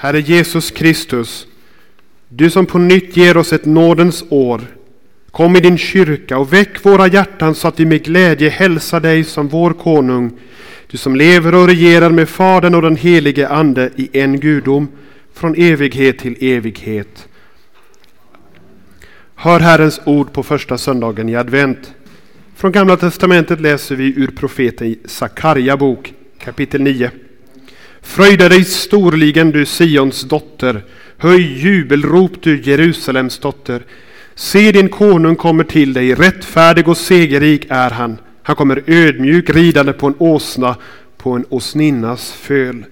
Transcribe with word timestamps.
Herre 0.00 0.20
Jesus 0.20 0.70
Kristus, 0.70 1.46
du 2.28 2.50
som 2.50 2.66
på 2.66 2.78
nytt 2.78 3.16
ger 3.16 3.36
oss 3.36 3.52
ett 3.52 3.64
nådens 3.64 4.24
år, 4.28 4.60
kom 5.30 5.56
i 5.56 5.60
din 5.60 5.78
kyrka 5.78 6.38
och 6.38 6.52
väck 6.52 6.84
våra 6.84 7.06
hjärtan 7.06 7.54
så 7.54 7.68
att 7.68 7.80
vi 7.80 7.86
med 7.86 8.04
glädje 8.04 8.48
hälsar 8.48 9.00
dig 9.00 9.24
som 9.24 9.48
vår 9.48 9.72
konung, 9.72 10.32
du 10.86 10.98
som 10.98 11.16
lever 11.16 11.54
och 11.54 11.66
regerar 11.66 12.10
med 12.10 12.28
Fadern 12.28 12.74
och 12.74 12.82
den 12.82 12.96
helige 12.96 13.48
Ande 13.48 13.90
i 13.96 14.20
en 14.20 14.40
gudom, 14.40 14.88
från 15.34 15.54
evighet 15.54 16.18
till 16.18 16.36
evighet. 16.40 17.28
Hör 19.34 19.60
Herrens 19.60 20.00
ord 20.04 20.32
på 20.32 20.42
första 20.42 20.78
söndagen 20.78 21.28
i 21.28 21.36
advent. 21.36 21.94
Från 22.56 22.72
Gamla 22.72 22.96
Testamentet 22.96 23.60
läser 23.60 23.96
vi 23.96 24.04
ur 24.16 24.26
profeten 24.26 24.96
Sakarja 25.04 25.76
bok 25.76 26.14
kapitel 26.38 26.80
9. 26.80 27.10
Fröjda 28.02 28.48
dig 28.48 28.64
storligen 28.64 29.50
du 29.50 29.66
Sions 29.66 30.22
dotter, 30.22 30.84
höj 31.16 31.58
jubelrop 31.58 32.42
du 32.42 32.60
Jerusalems 32.60 33.38
dotter. 33.38 33.82
Se 34.34 34.72
din 34.72 34.88
konung 34.88 35.36
kommer 35.36 35.64
till 35.64 35.92
dig, 35.92 36.14
rättfärdig 36.14 36.88
och 36.88 36.96
segerrik 36.96 37.66
är 37.68 37.90
han. 37.90 38.18
Han 38.42 38.56
kommer 38.56 38.82
ödmjuk 38.86 39.50
ridande 39.50 39.92
på 39.92 40.06
en 40.06 40.14
åsna, 40.18 40.76
på 41.16 41.32
en 41.32 41.44
åsninnas 41.48 42.32
föl. 42.32 42.84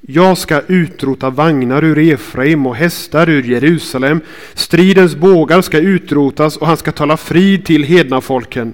Jag 0.00 0.38
ska 0.38 0.60
utrota 0.66 1.30
vagnar 1.30 1.84
ur 1.84 1.98
Efraim 1.98 2.66
och 2.66 2.76
hästar 2.76 3.28
ur 3.28 3.42
Jerusalem. 3.42 4.20
Stridens 4.54 5.16
bågar 5.16 5.60
ska 5.60 5.78
utrotas 5.78 6.56
och 6.56 6.66
han 6.66 6.76
ska 6.76 6.92
tala 6.92 7.16
frid 7.16 7.64
till 7.64 7.84
hedna 7.84 8.20
folken. 8.20 8.72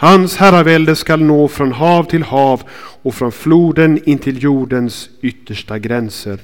Hans 0.00 0.36
herravälde 0.36 0.96
skall 0.96 1.22
nå 1.22 1.48
från 1.48 1.72
hav 1.72 2.04
till 2.04 2.22
hav 2.22 2.62
och 3.02 3.14
från 3.14 3.32
floden 3.32 4.08
in 4.08 4.18
till 4.18 4.42
jordens 4.42 5.10
yttersta 5.20 5.78
gränser. 5.78 6.38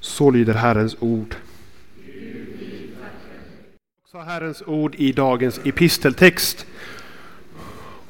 Så 0.00 0.30
lyder 0.30 0.54
Herrens 0.54 0.96
ord. 1.00 1.34
Också 4.04 4.18
Herrens 4.18 4.62
ord 4.66 4.94
i 4.94 5.12
dagens 5.12 5.60
episteltext. 5.64 6.66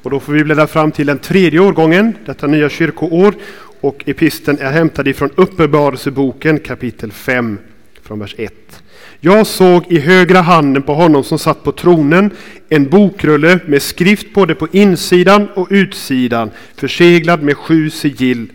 Och 0.01 0.09
då 0.09 0.19
får 0.19 0.33
vi 0.33 0.43
bläddra 0.43 0.67
fram 0.67 0.91
till 0.91 1.07
den 1.07 1.19
tredje 1.19 1.59
årgången, 1.59 2.17
detta 2.25 2.47
nya 2.47 2.69
kyrkoår. 2.69 3.33
Och 3.81 4.03
episten 4.05 4.59
är 4.59 4.71
hämtad 4.71 5.07
ifrån 5.07 5.29
Uppenbarelseboken 5.35 6.59
kapitel 6.59 7.11
5, 7.11 7.59
från 8.01 8.19
vers 8.19 8.35
1. 8.37 8.83
Jag 9.19 9.47
såg 9.47 9.85
i 9.91 9.99
högra 9.99 10.41
handen 10.41 10.83
på 10.83 10.93
honom 10.93 11.23
som 11.23 11.39
satt 11.39 11.63
på 11.63 11.71
tronen 11.71 12.31
en 12.69 12.89
bokrulle 12.89 13.59
med 13.65 13.81
skrift 13.81 14.33
både 14.33 14.55
på 14.55 14.67
insidan 14.71 15.47
och 15.53 15.67
utsidan, 15.69 16.51
förseglad 16.75 17.43
med 17.43 17.57
sju 17.57 17.89
sigill. 17.89 18.51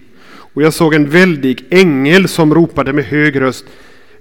Och 0.55 0.63
jag 0.63 0.75
såg 0.75 0.95
en 0.95 1.11
väldig 1.11 1.65
ängel 1.71 2.29
som 2.29 2.55
ropade 2.55 2.93
med 2.93 3.05
hög 3.05 3.41
röst. 3.41 3.65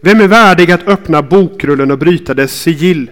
Vem 0.02 0.22
är 0.22 0.28
värdig 0.28 0.72
att 0.72 0.88
öppna 0.88 1.22
bokrullen 1.22 1.92
och 1.92 1.98
bryta 1.98 2.34
dess 2.34 2.62
sigill? 2.62 3.12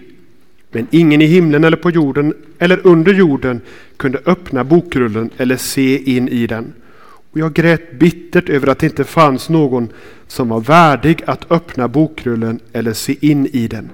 Men 0.72 0.88
ingen 0.92 1.22
i 1.22 1.26
himlen 1.26 1.64
eller 1.64 1.78
på 1.78 1.92
jorden 1.92 2.34
eller 2.60 2.88
under 2.88 3.14
jorden 3.14 3.62
kunde 3.98 4.20
öppna 4.26 4.64
bokrullen 4.64 5.30
eller 5.38 5.58
se 5.58 6.16
in 6.16 6.28
i 6.30 6.48
den. 6.48 6.74
Och 7.32 7.40
jag 7.40 7.54
grät 7.54 8.00
bittert 8.00 8.50
över 8.50 8.68
att 8.68 8.80
det 8.80 8.86
inte 8.86 9.04
fanns 9.04 9.50
någon 9.50 9.90
som 10.28 10.50
var 10.50 10.60
värdig 10.60 11.24
att 11.28 11.52
öppna 11.52 11.88
bokrullen 11.88 12.60
eller 12.74 12.94
se 12.94 13.16
in 13.22 13.46
i 13.46 13.68
den. 13.68 13.90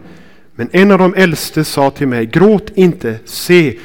Men 0.55 0.69
en 0.71 0.91
av 0.91 0.99
de 0.99 1.13
äldste 1.13 1.63
sa 1.63 1.91
till 1.91 2.07
mig, 2.07 2.25
gråt 2.25 2.71
inte, 2.75 3.19
se, 3.25 3.77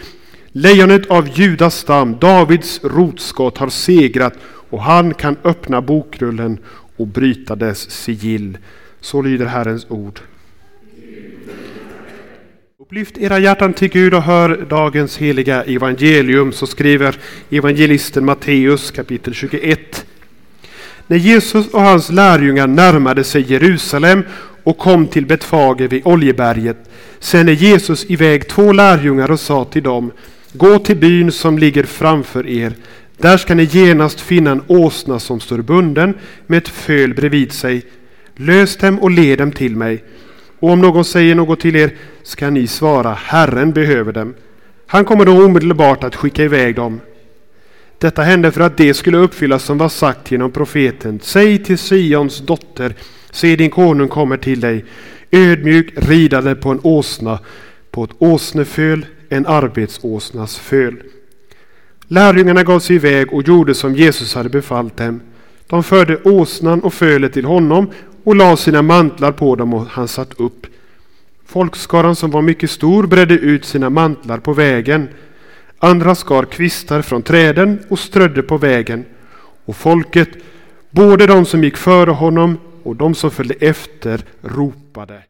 lejonet 0.52 1.10
av 1.10 1.28
Judas 1.28 1.74
stam, 1.74 2.18
Davids 2.20 2.80
rotskott, 2.84 3.58
har 3.58 3.68
segrat 3.68 4.34
och 4.44 4.82
han 4.82 5.14
kan 5.14 5.36
öppna 5.44 5.80
bokrullen 5.82 6.58
och 6.96 7.06
bryta 7.06 7.56
dess 7.56 7.90
sigill. 7.90 8.58
Så 9.00 9.22
lyder 9.22 9.46
Herrens 9.46 9.86
ord. 9.88 10.20
Upplyft 12.90 13.18
era 13.18 13.38
hjärtan 13.38 13.72
till 13.72 13.88
Gud 13.88 14.14
och 14.14 14.22
hör 14.22 14.66
dagens 14.68 15.16
heliga 15.16 15.62
evangelium, 15.62 16.52
så 16.52 16.66
skriver 16.66 17.16
evangelisten 17.50 18.24
Matteus 18.24 18.90
kapitel 18.90 19.34
21. 19.34 20.06
När 21.06 21.16
Jesus 21.16 21.68
och 21.68 21.80
hans 21.80 22.10
lärjungar 22.10 22.66
närmade 22.66 23.24
sig 23.24 23.52
Jerusalem 23.52 24.24
och 24.62 24.78
kom 24.78 25.06
till 25.06 25.26
Betfage 25.26 25.80
vid 25.80 26.06
Oljeberget 26.06 26.90
sände 27.18 27.52
Jesus 27.52 28.10
iväg 28.10 28.48
två 28.48 28.72
lärjungar 28.72 29.30
och 29.30 29.40
sa 29.40 29.64
till 29.64 29.82
dem 29.82 30.12
Gå 30.52 30.78
till 30.78 30.96
byn 30.96 31.32
som 31.32 31.58
ligger 31.58 31.84
framför 31.84 32.46
er. 32.46 32.72
Där 33.16 33.36
ska 33.36 33.54
ni 33.54 33.64
genast 33.64 34.20
finna 34.20 34.50
en 34.50 34.62
åsna 34.66 35.18
som 35.18 35.40
står 35.40 35.58
bunden 35.58 36.14
med 36.46 36.58
ett 36.58 36.68
föl 36.68 37.14
bredvid 37.14 37.52
sig. 37.52 37.82
Lös 38.36 38.76
dem 38.76 38.98
och 38.98 39.10
led 39.10 39.38
dem 39.38 39.52
till 39.52 39.76
mig. 39.76 40.04
Och 40.60 40.70
om 40.70 40.80
någon 40.80 41.04
säger 41.04 41.34
något 41.34 41.60
till 41.60 41.76
er 41.76 41.90
ska 42.22 42.50
ni 42.50 42.66
svara 42.66 43.12
Herren 43.12 43.72
behöver 43.72 44.12
dem. 44.12 44.34
Han 44.86 45.04
kommer 45.04 45.24
då 45.24 45.44
omedelbart 45.44 46.04
att 46.04 46.16
skicka 46.16 46.44
iväg 46.44 46.74
dem. 46.74 47.00
Detta 47.98 48.22
hände 48.22 48.52
för 48.52 48.60
att 48.60 48.76
det 48.76 48.94
skulle 48.94 49.18
uppfyllas 49.18 49.62
som 49.64 49.78
var 49.78 49.88
sagt 49.88 50.30
genom 50.30 50.50
profeten. 50.50 51.20
Säg 51.22 51.64
till 51.64 51.78
Sions 51.78 52.38
dotter, 52.38 52.94
se 53.30 53.56
din 53.56 53.70
konung 53.70 54.08
kommer 54.08 54.36
till 54.36 54.60
dig, 54.60 54.84
ödmjuk 55.30 55.92
ridande 55.96 56.54
på 56.54 56.70
en 56.70 56.80
åsna, 56.82 57.38
på 57.90 58.04
ett 58.04 58.10
åsneföl, 58.18 59.06
en 59.28 59.46
arbetsåsnas 59.46 60.58
föl. 60.58 61.02
Lärjungarna 62.08 62.62
gav 62.62 62.80
sig 62.80 62.96
iväg 62.96 63.32
och 63.32 63.48
gjorde 63.48 63.74
som 63.74 63.94
Jesus 63.94 64.34
hade 64.34 64.48
befallt 64.48 64.96
dem. 64.96 65.20
De 65.66 65.82
förde 65.82 66.16
åsnan 66.24 66.80
och 66.80 66.94
fölet 66.94 67.32
till 67.32 67.44
honom 67.44 67.90
och 68.24 68.36
la 68.36 68.56
sina 68.56 68.82
mantlar 68.82 69.32
på 69.32 69.56
dem 69.56 69.74
och 69.74 69.86
han 69.86 70.08
satt 70.08 70.40
upp. 70.40 70.66
Folkskaran 71.46 72.16
som 72.16 72.30
var 72.30 72.42
mycket 72.42 72.70
stor 72.70 73.06
bredde 73.06 73.34
ut 73.34 73.64
sina 73.64 73.90
mantlar 73.90 74.38
på 74.38 74.52
vägen. 74.52 75.08
Andra 75.78 76.14
skar 76.14 76.44
kvistar 76.44 77.02
från 77.02 77.22
träden 77.22 77.78
och 77.88 77.98
strödde 77.98 78.42
på 78.42 78.56
vägen. 78.58 79.04
Och 79.64 79.76
folket, 79.76 80.28
både 80.90 81.26
de 81.26 81.44
som 81.44 81.64
gick 81.64 81.76
före 81.76 82.10
honom 82.10 82.58
och 82.82 82.96
de 82.96 83.14
som 83.14 83.30
följde 83.30 83.54
efter, 83.54 84.24
ropade. 84.42 85.22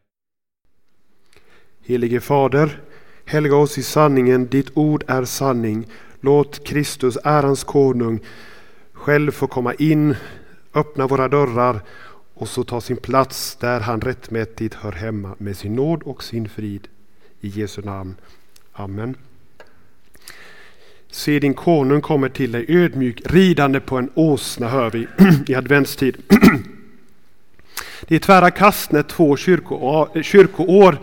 Helige 1.85 2.19
Fader, 2.19 2.79
helga 3.25 3.55
oss 3.55 3.77
i 3.77 3.83
sanningen, 3.83 4.47
ditt 4.47 4.71
ord 4.73 5.03
är 5.07 5.25
sanning. 5.25 5.87
Låt 6.21 6.67
Kristus, 6.67 7.17
ärans 7.23 7.63
konung, 7.63 8.19
själv 8.93 9.31
få 9.31 9.47
komma 9.47 9.73
in, 9.73 10.15
öppna 10.73 11.07
våra 11.07 11.27
dörrar 11.27 11.81
och 12.41 12.47
så 12.47 12.63
ta 12.63 12.81
sin 12.81 12.97
plats 12.97 13.55
där 13.55 13.79
han 13.79 14.01
rättmätigt 14.01 14.73
hör 14.73 14.91
hemma 14.91 15.35
med 15.37 15.57
sin 15.57 15.75
nåd 15.75 16.03
och 16.03 16.23
sin 16.23 16.49
frid. 16.49 16.87
I 17.41 17.47
Jesu 17.47 17.81
namn. 17.81 18.15
Amen. 18.73 19.15
Se 21.09 21.39
din 21.39 21.53
konung 21.53 22.01
kommer 22.01 22.29
till 22.29 22.51
dig 22.51 22.65
ödmjuk 22.67 23.21
ridande 23.25 23.79
på 23.79 23.97
en 23.97 24.09
åsna 24.13 24.69
hör 24.69 24.89
vi 24.89 25.07
i 25.47 25.55
adventstid. 25.55 26.17
Det 28.07 28.15
är 28.15 28.19
tvära 28.19 28.51
kast 28.51 28.91
när 28.91 29.03
två 29.03 29.31
eh, 29.31 29.37
kyrkoår, 29.37 30.21
kyrkoår 30.23 30.97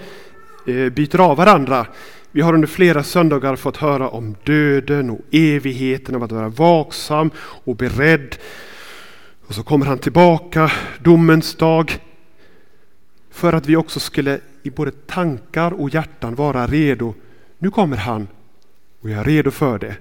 byter 0.91 1.21
av 1.21 1.37
varandra. 1.37 1.87
Vi 2.31 2.41
har 2.41 2.55
under 2.55 2.69
flera 2.69 3.03
söndagar 3.03 3.57
fått 3.57 3.77
höra 3.77 4.09
om 4.09 4.37
döden 4.45 5.11
och 5.11 5.21
evigheten, 5.31 6.15
om 6.15 6.23
att 6.23 6.33
vara 6.33 6.49
vaksam 6.49 7.31
och 7.39 7.77
beredd 7.77 8.37
och 9.49 9.55
så 9.55 9.63
kommer 9.63 9.87
han 9.87 9.99
tillbaka, 9.99 10.73
domens 11.03 11.55
dag, 11.55 11.99
för 13.31 13.53
att 13.53 13.67
vi 13.67 13.77
också 13.77 14.01
skulle 14.01 14.41
i 14.63 14.71
både 14.71 14.91
tankar 14.91 15.71
och 15.73 15.95
hjärtan 15.95 16.35
vara 16.35 16.67
redo. 16.67 17.15
Nu 17.59 17.71
kommer 17.71 17.97
han 17.97 18.29
och 19.01 19.11
jag 19.11 19.21
är 19.21 19.25
redo 19.25 19.51
för 19.51 19.79
det. 19.79 19.97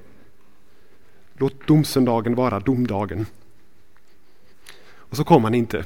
Låt 1.38 1.68
domsöndagen 1.68 2.36
vara 2.36 2.59
domdagen. 2.59 3.25
Och 4.86 5.18
så 5.18 5.24
kom 5.24 5.44
han 5.44 5.53
inte. 5.53 5.86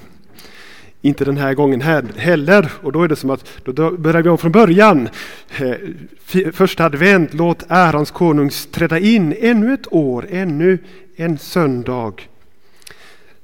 Inte 1.02 1.26
den 1.26 1.38
här 1.38 1.54
gången 1.54 1.82
heller. 1.82 2.72
Och 2.82 2.92
då 2.92 3.04
är 3.04 3.08
det 3.08 3.16
som 3.16 3.30
att 3.30 3.46
då 3.64 3.92
börjar 3.92 4.22
vi 4.22 4.30
om 4.30 4.38
från 4.38 4.52
början. 4.52 5.10
Eh, 5.58 6.52
första 6.52 6.86
advent, 6.86 7.34
låt 7.34 7.64
ärans 7.68 8.12
konungs 8.12 8.66
träda 8.66 9.00
in 9.00 9.36
ännu 9.40 9.74
ett 9.74 9.94
år, 9.94 10.28
ännu 10.30 10.80
en 11.16 11.38
söndag. 11.38 12.14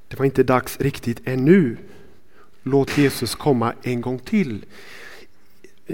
Det 0.07 0.19
var 0.19 0.25
inte 0.25 0.44
dags 0.44 0.80
riktigt 0.80 1.21
ännu. 1.25 1.77
Låt 2.63 2.98
Jesus 2.98 3.36
komma 3.36 3.74
en 3.83 4.01
gång 4.01 4.19
till. 4.19 4.65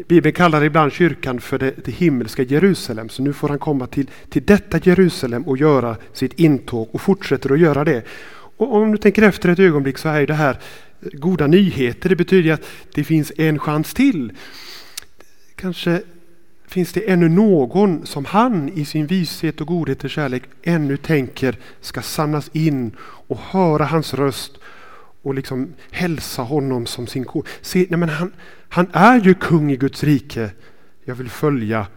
Bibeln 0.07 0.35
kallar 0.35 0.63
ibland 0.63 0.93
kyrkan 0.93 1.41
för 1.41 1.59
det, 1.59 1.73
det, 1.85 1.91
himmelska 1.91 2.43
Jerusalem, 2.43 3.09
så 3.09 3.21
nu 3.21 3.33
får 3.33 3.49
han 3.49 3.59
komma 3.59 3.87
till, 3.87 4.09
till 4.29 4.45
detta 4.45 4.79
Jerusalem 4.83 5.43
och 5.43 5.57
göra 5.57 5.97
sitt 6.13 6.39
intåg 6.39 6.89
och 6.91 7.01
fortsätter 7.01 7.53
att 7.53 7.59
göra 7.59 7.83
det. 7.83 8.03
Och 8.57 8.75
om 8.75 8.91
du 8.91 8.97
tänker 8.97 9.21
efter 9.21 9.49
ett 9.49 9.59
ögonblick 9.59 9.97
så 9.97 10.09
är 10.09 10.27
det 10.27 10.33
här 10.33 10.59
goda 11.01 11.47
nyheter. 11.47 12.09
Det 12.09 12.15
betyder 12.15 12.53
att 12.53 12.65
det 12.93 13.03
finns 13.03 13.31
en 13.37 13.59
chans 13.59 13.93
till. 13.93 14.31
Kanske 15.55 16.01
finns 16.73 16.93
det 16.93 17.09
ännu 17.11 17.29
någon 17.29 18.05
som 18.05 18.25
han 18.25 18.69
i 18.69 18.85
sin 18.85 19.07
vishet 19.07 19.61
och 19.61 19.67
godhet 19.67 20.03
och 20.03 20.09
kärlek 20.09 20.43
ännu 20.63 20.97
tänker 20.97 21.57
ska 21.81 22.01
samlas 22.01 22.49
in 22.53 22.91
och 23.01 23.37
höra 23.37 23.85
hans 23.85 24.13
röst 24.13 24.57
och 25.21 25.33
liksom 25.33 25.73
hälsa 25.91 26.41
honom 26.41 26.85
som 26.85 27.07
sin 27.07 27.25
kung. 27.25 27.43
Se, 27.61 27.87
nej 27.89 27.99
men 27.99 28.09
han, 28.09 28.33
han 28.69 28.87
är 28.91 29.19
ju 29.19 29.33
kung 29.33 29.71
i 29.71 29.77
Guds 29.77 30.03
rike. 30.03 30.51
Jag 31.03 31.15
vill 31.15 31.29
följa 31.29 31.87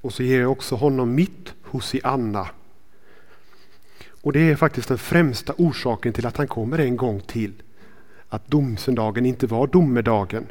och 0.00 0.12
så 0.12 0.22
ger 0.22 0.40
jag 0.40 0.52
också 0.52 0.74
honom 0.74 1.14
mitt 1.14 1.54
Hosianna. 1.62 2.48
Och 4.22 4.32
det 4.32 4.50
är 4.50 4.56
faktiskt 4.56 4.88
den 4.88 4.98
främsta 4.98 5.52
orsaken 5.58 6.12
till 6.12 6.26
att 6.26 6.36
han 6.36 6.48
kommer 6.48 6.78
en 6.78 6.96
gång 6.96 7.20
till. 7.20 7.52
Att 8.28 8.48
domsöndagen 8.48 9.26
inte 9.26 9.46
var 9.46 9.66
domedagen. 9.66 10.46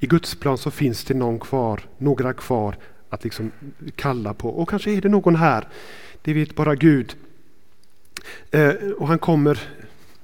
I 0.00 0.06
Guds 0.06 0.34
plan 0.34 0.58
så 0.58 0.70
finns 0.70 1.04
det 1.04 1.14
någon 1.14 1.38
kvar, 1.38 1.80
några 1.98 2.32
kvar 2.32 2.76
att 3.08 3.24
liksom 3.24 3.50
kalla 3.96 4.34
på. 4.34 4.48
Och 4.48 4.68
kanske 4.68 4.90
är 4.90 5.00
det 5.00 5.08
någon 5.08 5.36
här. 5.36 5.68
Det 6.22 6.34
vet 6.34 6.54
bara 6.54 6.74
Gud. 6.74 7.16
Eh, 8.50 8.70
och 8.70 9.08
han 9.08 9.18
kommer, 9.18 9.60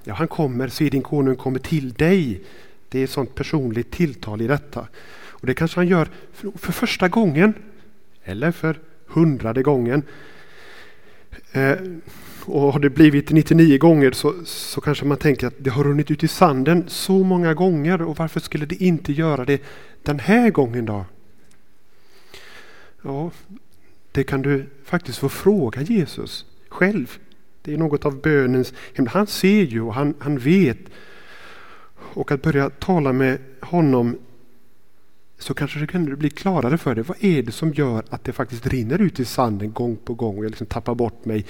ja 0.04 0.14
han 0.14 0.28
kommer, 0.28 0.68
se 0.68 0.88
din 0.88 1.02
konung 1.02 1.36
kommer 1.36 1.58
till 1.58 1.92
dig. 1.92 2.42
Det 2.88 2.98
är 3.00 3.04
ett 3.04 3.10
sånt 3.10 3.34
personligt 3.34 3.90
tilltal 3.90 4.40
i 4.40 4.46
detta. 4.46 4.88
Och 5.16 5.46
det 5.46 5.54
kanske 5.54 5.80
han 5.80 5.88
gör 5.88 6.08
för, 6.32 6.52
för 6.58 6.72
första 6.72 7.08
gången. 7.08 7.54
Eller 8.24 8.52
för 8.52 8.80
hundrade 9.06 9.62
gången. 9.62 10.02
Eh, 11.52 11.76
och 12.46 12.72
har 12.72 12.80
det 12.80 12.90
blivit 12.90 13.30
99 13.30 13.78
gånger 13.78 14.12
så, 14.12 14.34
så 14.44 14.80
kanske 14.80 15.04
man 15.04 15.18
tänker 15.18 15.46
att 15.46 15.54
det 15.58 15.70
har 15.70 15.84
runnit 15.84 16.10
ut 16.10 16.24
i 16.24 16.28
sanden 16.28 16.84
så 16.86 17.12
många 17.12 17.54
gånger 17.54 18.02
och 18.02 18.16
varför 18.16 18.40
skulle 18.40 18.66
det 18.66 18.82
inte 18.82 19.12
göra 19.12 19.44
det 19.44 19.62
den 20.02 20.18
här 20.18 20.50
gången 20.50 20.86
då? 20.86 21.04
Ja, 23.02 23.30
det 24.12 24.24
kan 24.24 24.42
du 24.42 24.66
faktiskt 24.84 25.18
få 25.18 25.28
fråga 25.28 25.82
Jesus 25.82 26.46
själv. 26.68 27.18
Det 27.62 27.74
är 27.74 27.78
något 27.78 28.04
av 28.04 28.20
bönens 28.20 28.72
Han 29.08 29.26
ser 29.26 29.62
ju 29.62 29.82
och 29.82 29.94
han, 29.94 30.14
han 30.18 30.38
vet. 30.38 30.78
Och 31.96 32.32
att 32.32 32.42
börja 32.42 32.70
tala 32.70 33.12
med 33.12 33.38
honom 33.60 34.18
så 35.38 35.54
kanske 35.54 35.78
det 35.78 35.86
kan 35.86 36.16
bli 36.16 36.30
klarare 36.30 36.78
för 36.78 36.94
dig. 36.94 37.04
Vad 37.04 37.24
är 37.24 37.42
det 37.42 37.52
som 37.52 37.72
gör 37.72 38.04
att 38.10 38.24
det 38.24 38.32
faktiskt 38.32 38.66
rinner 38.66 39.00
ut 39.00 39.20
i 39.20 39.24
sanden 39.24 39.72
gång 39.72 39.96
på 39.96 40.14
gång 40.14 40.38
och 40.38 40.44
jag 40.44 40.50
liksom 40.50 40.66
tappar 40.66 40.94
bort 40.94 41.24
mig 41.24 41.46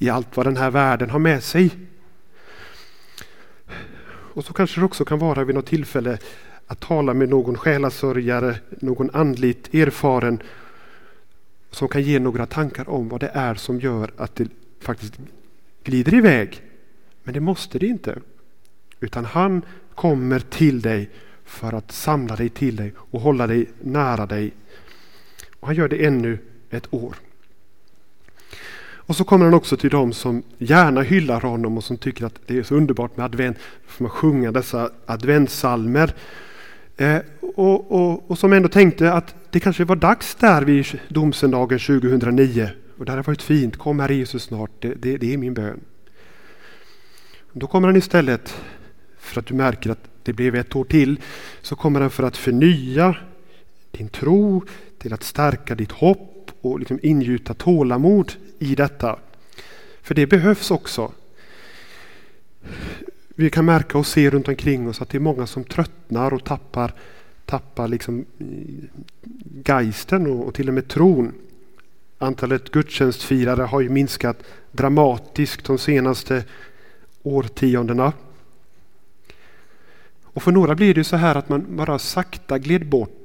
i 0.00 0.10
allt 0.10 0.36
vad 0.36 0.46
den 0.46 0.56
här 0.56 0.70
världen 0.70 1.10
har 1.10 1.18
med 1.18 1.44
sig. 1.44 1.70
Och 4.34 4.44
så 4.44 4.52
kanske 4.52 4.80
det 4.80 4.84
också 4.84 5.04
kan 5.04 5.18
vara 5.18 5.44
vid 5.44 5.54
något 5.54 5.66
tillfälle 5.66 6.18
att 6.66 6.80
tala 6.80 7.14
med 7.14 7.28
någon 7.28 7.56
själasörjare, 7.56 8.56
någon 8.70 9.10
andligt 9.12 9.74
erfaren 9.74 10.42
som 11.70 11.88
kan 11.88 12.02
ge 12.02 12.18
några 12.18 12.46
tankar 12.46 12.88
om 12.88 13.08
vad 13.08 13.20
det 13.20 13.30
är 13.34 13.54
som 13.54 13.80
gör 13.80 14.10
att 14.16 14.36
det 14.36 14.48
faktiskt 14.80 15.18
glider 15.84 16.14
iväg. 16.14 16.62
Men 17.22 17.34
det 17.34 17.40
måste 17.40 17.78
det 17.78 17.86
inte. 17.86 18.18
Utan 19.00 19.24
han 19.24 19.62
kommer 19.94 20.40
till 20.40 20.80
dig 20.80 21.10
för 21.44 21.72
att 21.72 21.92
samla 21.92 22.36
dig 22.36 22.48
till 22.48 22.76
dig 22.76 22.92
och 22.96 23.20
hålla 23.20 23.46
dig 23.46 23.70
nära 23.80 24.26
dig. 24.26 24.52
Och 25.60 25.66
han 25.66 25.76
gör 25.76 25.88
det 25.88 26.06
ännu 26.06 26.38
ett 26.70 26.94
år. 26.94 27.16
Och 29.10 29.16
så 29.16 29.24
kommer 29.24 29.44
han 29.44 29.54
också 29.54 29.76
till 29.76 29.90
dem 29.90 30.12
som 30.12 30.42
gärna 30.58 31.02
hyllar 31.02 31.40
honom 31.40 31.76
och 31.76 31.84
som 31.84 31.96
tycker 31.96 32.26
att 32.26 32.40
det 32.46 32.58
är 32.58 32.62
så 32.62 32.74
underbart 32.74 33.16
med 33.16 33.24
advent. 33.24 33.56
Då 33.56 33.90
får 33.90 34.04
man 34.04 34.10
sjunga 34.10 34.52
dessa 34.52 34.90
adventsalmer. 35.06 36.14
Eh, 36.96 37.18
och, 37.40 37.92
och, 37.92 38.30
och, 38.30 38.38
som 38.38 38.52
ändå 38.52 38.68
tänkte 38.68 39.12
att 39.12 39.34
det 39.50 39.60
kanske 39.60 39.84
var 39.84 39.96
dags 39.96 40.34
där 40.34 40.62
vid 40.62 40.86
domsöndagen 41.08 41.78
2009. 41.78 42.70
Och 42.98 43.04
det 43.04 43.12
hade 43.12 43.22
varit 43.22 43.42
fint. 43.42 43.76
Kom 43.76 44.00
här 44.00 44.08
Jesus 44.08 44.42
snart. 44.42 44.70
Det, 44.78 44.94
det, 44.94 45.16
det 45.16 45.34
är 45.34 45.36
min 45.36 45.54
bön. 45.54 45.80
Då 47.52 47.66
kommer 47.66 47.88
han 47.88 47.96
istället, 47.96 48.62
för 49.18 49.40
att 49.40 49.46
du 49.46 49.54
märker 49.54 49.90
att 49.90 50.04
det 50.22 50.32
blev 50.32 50.54
ett 50.54 50.76
år 50.76 50.84
till, 50.84 51.20
så 51.62 51.76
kommer 51.76 52.00
han 52.00 52.10
för 52.10 52.22
att 52.22 52.36
förnya 52.36 53.16
din 53.90 54.08
tro, 54.08 54.64
till 54.98 55.12
att 55.12 55.22
stärka 55.22 55.74
ditt 55.74 55.92
hopp 55.92 56.29
och 56.60 56.78
liksom 56.78 56.98
ingjuta 57.02 57.54
tålamod 57.54 58.32
i 58.58 58.74
detta. 58.74 59.18
För 60.02 60.14
det 60.14 60.26
behövs 60.26 60.70
också. 60.70 61.12
Vi 63.28 63.50
kan 63.50 63.64
märka 63.64 63.98
och 63.98 64.06
se 64.06 64.30
runt 64.30 64.48
omkring 64.48 64.88
oss 64.88 65.02
att 65.02 65.08
det 65.08 65.18
är 65.18 65.20
många 65.20 65.46
som 65.46 65.64
tröttnar 65.64 66.34
och 66.34 66.44
tappar, 66.44 66.94
tappar 67.44 67.88
liksom 67.88 68.24
geisten 69.64 70.26
och, 70.26 70.46
och 70.46 70.54
till 70.54 70.68
och 70.68 70.74
med 70.74 70.88
tron. 70.88 71.32
Antalet 72.18 72.70
gudstjänstfirare 72.70 73.62
har 73.62 73.80
ju 73.80 73.88
minskat 73.88 74.42
dramatiskt 74.72 75.64
de 75.64 75.78
senaste 75.78 76.44
årtiondena. 77.22 78.12
Och 80.32 80.42
för 80.42 80.52
några 80.52 80.74
blir 80.74 80.94
det 80.94 81.04
så 81.04 81.16
här 81.16 81.34
att 81.34 81.48
man 81.48 81.76
bara 81.76 81.98
sakta 81.98 82.58
gled 82.58 82.88
bort. 82.88 83.19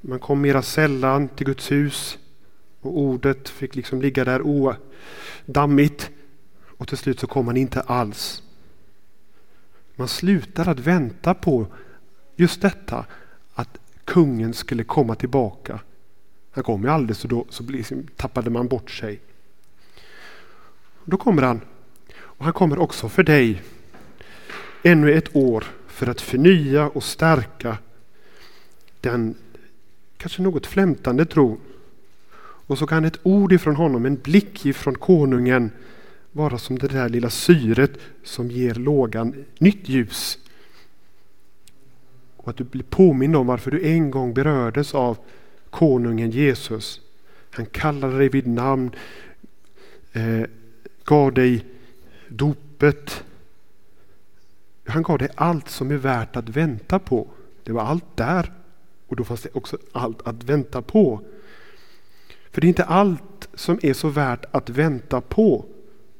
Man 0.00 0.18
kom 0.18 0.40
mera 0.40 0.62
sällan 0.62 1.28
till 1.28 1.46
Guds 1.46 1.70
hus. 1.70 2.18
Och 2.80 2.98
ordet 2.98 3.48
fick 3.48 3.74
liksom 3.74 4.02
ligga 4.02 4.24
där 4.24 4.42
odammigt. 4.42 6.10
Och 6.66 6.88
till 6.88 6.98
slut 6.98 7.20
så 7.20 7.26
kom 7.26 7.46
han 7.46 7.56
inte 7.56 7.80
alls. 7.80 8.42
Man 9.94 10.08
slutar 10.08 10.68
att 10.68 10.78
vänta 10.78 11.34
på 11.34 11.66
just 12.36 12.62
detta 12.62 13.06
att 13.54 13.78
kungen 14.04 14.54
skulle 14.54 14.84
komma 14.84 15.14
tillbaka. 15.14 15.80
Han 16.50 16.64
kom 16.64 16.82
ju 16.82 16.88
aldrig 16.88 17.16
så 17.16 17.28
då 17.28 17.46
så 17.48 17.64
tappade 18.16 18.50
man 18.50 18.68
bort 18.68 18.90
sig. 18.90 19.20
Då 21.04 21.16
kommer 21.16 21.42
han. 21.42 21.60
Och 22.16 22.44
han 22.44 22.52
kommer 22.52 22.78
också 22.78 23.08
för 23.08 23.22
dig. 23.22 23.62
Ännu 24.82 25.12
ett 25.12 25.36
år 25.36 25.64
för 25.86 26.06
att 26.06 26.20
förnya 26.20 26.88
och 26.88 27.04
stärka 27.04 27.78
den 29.00 29.34
kanske 30.18 30.42
något 30.42 30.66
flämtande 30.66 31.24
tro. 31.24 31.58
och 32.40 32.78
så 32.78 32.86
kan 32.86 33.04
ett 33.04 33.20
ord 33.22 33.52
ifrån 33.52 33.76
honom, 33.76 34.06
en 34.06 34.16
blick 34.16 34.66
ifrån 34.66 34.94
konungen 34.94 35.70
vara 36.32 36.58
som 36.58 36.78
det 36.78 36.88
där 36.88 37.08
lilla 37.08 37.30
syret 37.30 37.90
som 38.24 38.50
ger 38.50 38.74
lågan 38.74 39.44
nytt 39.58 39.88
ljus. 39.88 40.38
Och 42.36 42.48
att 42.48 42.56
du 42.56 42.64
blir 42.64 42.82
påmind 42.82 43.36
om 43.36 43.46
varför 43.46 43.70
du 43.70 43.86
en 43.88 44.10
gång 44.10 44.34
berördes 44.34 44.94
av 44.94 45.18
konungen 45.70 46.30
Jesus. 46.30 47.00
Han 47.50 47.66
kallade 47.66 48.18
dig 48.18 48.28
vid 48.28 48.46
namn, 48.46 48.90
eh, 50.12 50.42
gav 51.04 51.32
dig 51.32 51.64
dopet. 52.28 53.24
Han 54.86 55.02
gav 55.02 55.18
dig 55.18 55.28
allt 55.34 55.68
som 55.68 55.90
är 55.90 55.96
värt 55.96 56.36
att 56.36 56.48
vänta 56.48 56.98
på. 56.98 57.28
Det 57.62 57.72
var 57.72 57.82
allt 57.82 58.16
där 58.16 58.52
och 59.08 59.16
då 59.16 59.24
fanns 59.24 59.42
det 59.42 59.48
också 59.52 59.78
allt 59.92 60.26
att 60.26 60.44
vänta 60.44 60.82
på. 60.82 61.20
För 62.50 62.60
det 62.60 62.66
är 62.66 62.68
inte 62.68 62.84
allt 62.84 63.48
som 63.54 63.78
är 63.82 63.92
så 63.92 64.08
värt 64.08 64.44
att 64.50 64.70
vänta 64.70 65.20
på. 65.20 65.64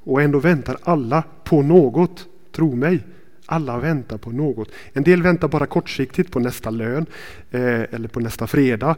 Och 0.00 0.23
ändå 0.23 0.38
väntar 0.38 0.78
alla 0.83 1.25
på 1.45 1.62
något. 1.62 2.26
Tro 2.52 2.75
mig, 2.75 3.07
alla 3.47 3.78
väntar 3.78 4.18
på 4.18 4.30
något. 4.30 4.68
En 4.92 5.02
del 5.02 5.23
väntar 5.23 5.49
bara 5.49 5.66
kortsiktigt 5.66 6.30
på 6.30 6.40
nästa 6.40 6.71
lön 6.71 7.07
eh, 7.50 7.83
eller 7.95 8.09
på 8.09 8.21
nästa 8.21 8.47
fredag. 8.47 8.97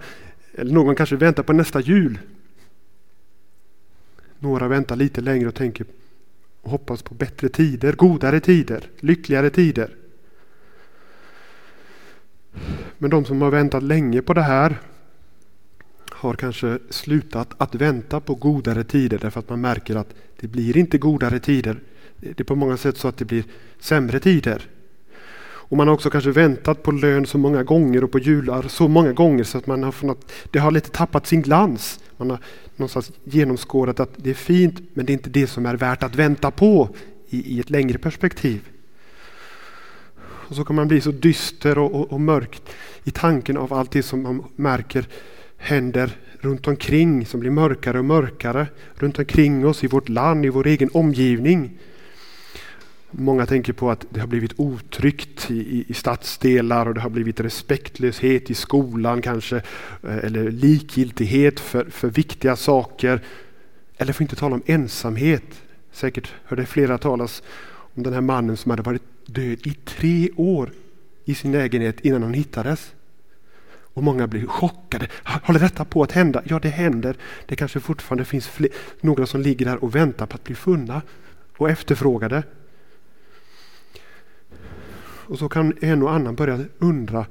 Eller 0.52 0.72
någon 0.72 0.94
kanske 0.94 1.16
väntar 1.16 1.42
på 1.42 1.52
nästa 1.52 1.80
jul. 1.80 2.18
Några 4.38 4.68
väntar 4.68 4.96
lite 4.96 5.20
längre 5.20 5.48
och 5.48 5.54
tänker 5.54 5.86
och 6.62 6.70
hoppas 6.70 7.02
på 7.02 7.14
bättre 7.14 7.48
tider, 7.48 7.92
godare 7.92 8.40
tider, 8.40 8.84
lyckligare 9.00 9.50
tider. 9.50 9.96
Men 13.02 13.10
de 13.10 13.24
som 13.24 13.42
har 13.42 13.50
väntat 13.50 13.82
länge 13.82 14.22
på 14.22 14.34
det 14.34 14.42
här 14.42 14.80
har 16.10 16.34
kanske 16.34 16.78
slutat 16.90 17.48
att 17.56 17.74
vänta 17.74 18.20
på 18.20 18.34
godare 18.34 18.84
tider 18.84 19.18
därför 19.18 19.40
att 19.40 19.48
man 19.48 19.60
märker 19.60 19.96
att 19.96 20.14
det 20.40 20.46
blir 20.46 20.76
inte 20.76 20.98
godare 20.98 21.38
tider. 21.38 21.80
Det 22.16 22.40
är 22.40 22.44
på 22.44 22.54
många 22.54 22.76
sätt 22.76 22.96
så 22.96 23.08
att 23.08 23.16
det 23.16 23.24
blir 23.24 23.44
sämre 23.78 24.20
tider. 24.20 24.62
Och 25.42 25.76
man 25.76 25.88
har 25.88 25.94
också 25.94 26.10
kanske 26.10 26.30
väntat 26.30 26.82
på 26.82 26.92
lön 26.92 27.26
så 27.26 27.38
många 27.38 27.62
gånger 27.62 28.04
och 28.04 28.12
på 28.12 28.18
jular 28.18 28.62
så 28.62 28.88
många 28.88 29.12
gånger 29.12 29.44
så 29.44 29.58
att 29.58 29.66
man 29.66 29.82
har 29.82 29.92
funnit, 29.92 30.32
det 30.50 30.58
har 30.58 30.70
lite 30.70 30.90
tappat 30.90 31.26
sin 31.26 31.42
glans. 31.42 32.00
Man 32.16 32.30
har 32.30 32.38
någonstans 32.76 33.12
genomskådat 33.24 34.00
att 34.00 34.10
det 34.16 34.30
är 34.30 34.34
fint 34.34 34.80
men 34.94 35.06
det 35.06 35.12
är 35.12 35.14
inte 35.14 35.30
det 35.30 35.46
som 35.46 35.66
är 35.66 35.76
värt 35.76 36.02
att 36.02 36.14
vänta 36.14 36.50
på 36.50 36.88
i, 37.28 37.56
i 37.56 37.60
ett 37.60 37.70
längre 37.70 37.98
perspektiv. 37.98 38.60
Och 40.50 40.56
så 40.56 40.64
kan 40.64 40.76
man 40.76 40.88
bli 40.88 41.00
så 41.00 41.10
dyster 41.10 41.78
och, 41.78 41.94
och, 41.94 42.12
och 42.12 42.20
mörkt 42.20 42.62
i 43.04 43.10
tanken 43.10 43.56
av 43.56 43.72
allt 43.72 43.90
det 43.90 44.02
som 44.02 44.22
man 44.22 44.44
märker 44.56 45.06
händer 45.56 46.16
runt 46.38 46.68
omkring 46.68 47.26
som 47.26 47.40
blir 47.40 47.50
mörkare 47.50 47.98
och 47.98 48.04
mörkare. 48.04 48.66
Runt 48.94 49.18
omkring 49.18 49.66
oss 49.66 49.84
i 49.84 49.86
vårt 49.86 50.08
land, 50.08 50.46
i 50.46 50.48
vår 50.48 50.66
egen 50.66 50.90
omgivning. 50.92 51.78
Många 53.10 53.46
tänker 53.46 53.72
på 53.72 53.90
att 53.90 54.06
det 54.10 54.20
har 54.20 54.26
blivit 54.26 54.52
otryggt 54.56 55.50
i, 55.50 55.84
i 55.88 55.94
stadsdelar 55.94 56.86
och 56.86 56.94
det 56.94 57.00
har 57.00 57.10
blivit 57.10 57.40
respektlöshet 57.40 58.50
i 58.50 58.54
skolan 58.54 59.22
kanske. 59.22 59.56
Eh, 60.02 60.16
eller 60.16 60.50
likgiltighet 60.50 61.60
för, 61.60 61.84
för 61.84 62.08
viktiga 62.08 62.56
saker. 62.56 63.20
Eller 63.96 64.12
för 64.12 64.24
att 64.24 64.30
inte 64.30 64.36
tala 64.36 64.54
om 64.54 64.62
ensamhet. 64.66 65.62
Säkert 65.92 66.32
hörde 66.44 66.66
flera 66.66 66.98
talas 66.98 67.42
om 67.94 68.02
den 68.02 68.12
här 68.12 68.20
mannen 68.20 68.56
som 68.56 68.70
hade 68.70 68.82
varit 68.82 69.09
död 69.32 69.66
i 69.66 69.76
tre 69.84 70.30
år 70.36 70.72
i 71.24 71.34
sin 71.34 71.52
lägenhet 71.52 72.00
innan 72.00 72.22
hon 72.22 72.34
hittades. 72.34 72.94
Och 73.94 74.02
många 74.02 74.26
blir 74.26 74.46
chockade. 74.46 75.08
Håller 75.24 75.60
detta 75.60 75.84
på 75.84 76.02
att 76.02 76.12
hända? 76.12 76.42
Ja, 76.44 76.58
det 76.58 76.68
händer. 76.68 77.16
Det 77.46 77.56
kanske 77.56 77.80
fortfarande 77.80 78.24
finns 78.24 78.48
fler, 78.48 78.70
några 79.00 79.26
som 79.26 79.40
ligger 79.40 79.66
där 79.66 79.84
och 79.84 79.94
väntar 79.94 80.26
på 80.26 80.34
att 80.34 80.44
bli 80.44 80.54
funna 80.54 81.02
och 81.56 81.70
efterfrågade. 81.70 82.42
Och 85.30 85.38
så 85.38 85.48
kan 85.48 85.74
en 85.80 86.02
och 86.02 86.12
annan 86.12 86.34
börja 86.34 86.64
undra 86.78 87.26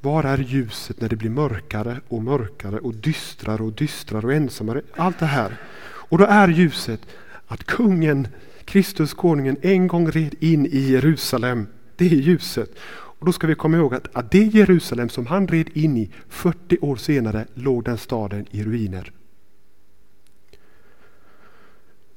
var 0.00 0.24
är 0.24 0.38
ljuset 0.38 1.00
när 1.00 1.08
det 1.08 1.16
blir 1.16 1.30
mörkare 1.30 2.00
och 2.08 2.22
mörkare 2.22 2.78
och 2.78 2.94
dystrare 2.94 3.62
och 3.62 3.72
dystrare 3.72 4.26
och 4.26 4.32
ensammare? 4.32 4.82
Allt 4.96 5.18
det 5.18 5.26
här. 5.26 5.56
Och 5.82 6.18
då 6.18 6.24
är 6.24 6.48
ljuset 6.48 7.00
att 7.46 7.64
kungen, 7.64 8.28
Kristus 8.70 9.14
konungen, 9.14 9.56
en 9.62 9.86
gång 9.86 10.10
red 10.10 10.34
in 10.40 10.66
i 10.66 10.78
Jerusalem. 10.78 11.66
Det 11.96 12.04
är 12.04 12.08
ljuset. 12.08 12.70
Och 12.88 13.26
då 13.26 13.32
ska 13.32 13.46
vi 13.46 13.54
komma 13.54 13.76
ihåg 13.76 13.94
att, 13.94 14.16
att 14.16 14.30
det 14.30 14.54
Jerusalem 14.54 15.08
som 15.08 15.26
han 15.26 15.48
red 15.48 15.68
in 15.72 15.96
i 15.96 16.10
40 16.28 16.78
år 16.80 16.96
senare 16.96 17.46
låg 17.54 17.84
den 17.84 17.98
staden 17.98 18.46
i 18.50 18.64
ruiner. 18.64 19.12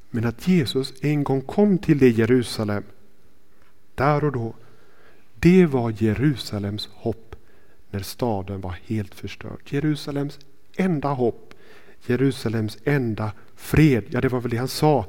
Men 0.10 0.26
att 0.26 0.48
Jesus 0.48 0.94
en 1.02 1.24
gång 1.24 1.42
kom 1.42 1.78
till 1.78 1.98
det 1.98 2.10
Jerusalem, 2.10 2.84
där 3.96 4.24
och 4.24 4.32
då, 4.32 4.54
det 5.40 5.66
var 5.66 5.94
Jerusalems 5.98 6.90
hopp 6.94 7.36
när 7.92 8.02
staden 8.02 8.62
var 8.62 8.76
helt 8.86 9.16
förstörd. 9.16 9.60
Jerusalems 9.66 10.40
enda 10.76 11.10
hopp, 11.10 11.54
Jerusalems 12.06 12.78
enda 12.84 13.32
fred. 13.56 14.04
Ja, 14.10 14.22
det 14.22 14.30
var 14.30 14.42
väl 14.42 14.52
det 14.52 14.58
han 14.58 14.68
sa 14.68 15.06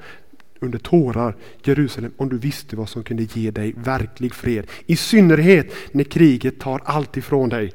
under 0.61 0.79
tårar. 0.79 1.37
Jerusalem, 1.63 2.13
om 2.17 2.29
du 2.29 2.39
visste 2.39 2.77
vad 2.77 2.89
som 2.89 3.03
kunde 3.03 3.23
ge 3.23 3.51
dig 3.51 3.75
verklig 3.77 4.35
fred. 4.35 4.67
I 4.87 4.97
synnerhet 4.97 5.75
när 5.93 6.05
kriget 6.05 6.61
tar 6.61 6.81
allt 6.85 7.17
ifrån 7.17 7.49
dig. 7.49 7.73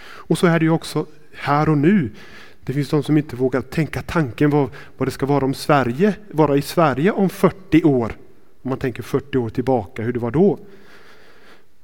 Och 0.00 0.38
så 0.38 0.46
är 0.46 0.58
det 0.58 0.64
ju 0.64 0.70
också 0.70 1.06
här 1.32 1.68
och 1.68 1.78
nu. 1.78 2.10
Det 2.60 2.72
finns 2.72 2.88
de 2.88 3.02
som 3.02 3.16
inte 3.16 3.36
vågar 3.36 3.60
tänka 3.62 4.02
tanken 4.02 4.50
vad, 4.50 4.70
vad 4.96 5.08
det 5.08 5.12
ska 5.12 5.26
vara 5.26 5.44
om 5.44 5.54
Sverige, 5.54 6.14
vara 6.30 6.56
i 6.56 6.62
Sverige 6.62 7.10
om 7.10 7.30
40 7.30 7.84
år. 7.84 8.12
Om 8.62 8.68
man 8.68 8.78
tänker 8.78 9.02
40 9.02 9.38
år 9.38 9.48
tillbaka, 9.48 10.02
hur 10.02 10.12
det 10.12 10.18
var 10.18 10.30
då. 10.30 10.58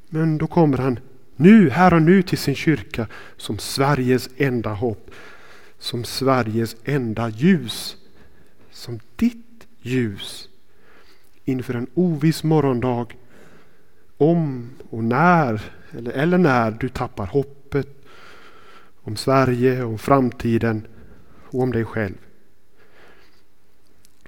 Men 0.08 0.38
då 0.38 0.46
kommer 0.46 0.78
han 0.78 0.98
nu, 1.36 1.70
här 1.70 1.94
och 1.94 2.02
nu 2.02 2.22
till 2.22 2.38
sin 2.38 2.54
kyrka 2.54 3.06
som 3.36 3.58
Sveriges 3.58 4.28
enda 4.36 4.70
hopp. 4.70 5.10
Som 5.78 6.04
Sveriges 6.04 6.76
enda 6.84 7.28
ljus. 7.28 7.96
Som 8.70 9.00
ditt 9.16 9.53
ljus. 9.84 10.48
Inför 11.44 11.74
en 11.74 11.86
oviss 11.94 12.44
morgondag. 12.44 13.06
Om 14.16 14.70
och 14.90 15.04
när, 15.04 15.62
eller, 15.92 16.12
eller 16.12 16.38
när 16.38 16.70
du 16.70 16.88
tappar 16.88 17.26
hoppet 17.26 18.04
om 19.02 19.16
Sverige, 19.16 19.84
om 19.84 19.98
framtiden 19.98 20.86
och 21.44 21.60
om 21.60 21.72
dig 21.72 21.84
själv. 21.84 22.14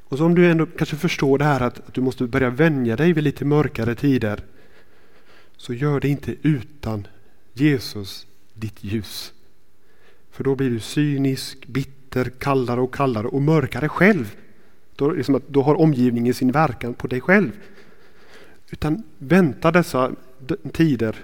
Och 0.09 0.19
så 0.19 0.25
om 0.25 0.35
du 0.35 0.51
ändå 0.51 0.67
kanske 0.67 0.97
förstår 0.97 1.39
det 1.39 1.45
här 1.45 1.61
att, 1.61 1.89
att 1.89 1.95
du 1.95 2.01
måste 2.01 2.25
börja 2.25 2.51
vänja 2.51 2.97
dig 2.97 3.13
vid 3.13 3.25
lite 3.25 3.45
mörkare 3.45 3.95
tider. 3.95 4.45
Så 5.57 5.75
gör 5.75 6.01
det 6.01 6.09
inte 6.09 6.35
utan 6.43 7.07
Jesus, 7.53 8.27
ditt 8.55 8.85
ljus. 8.85 9.33
För 10.31 10.45
då 10.45 10.55
blir 10.55 10.71
du 10.71 10.81
cynisk, 10.81 11.67
bitter, 11.67 12.25
kallare 12.25 12.81
och 12.81 12.95
kallare 12.95 13.27
och 13.27 13.43
mörkare 13.43 13.89
själv. 13.89 14.37
Då, 14.97 15.11
liksom 15.11 15.35
att, 15.35 15.49
då 15.49 15.63
har 15.63 15.75
omgivningen 15.75 16.35
sin 16.35 16.53
verkan 16.53 16.95
på 16.95 17.07
dig 17.07 17.21
själv. 17.21 17.51
Utan 18.71 19.03
vänta 19.19 19.73
dessa 19.73 20.13
tider 20.73 21.17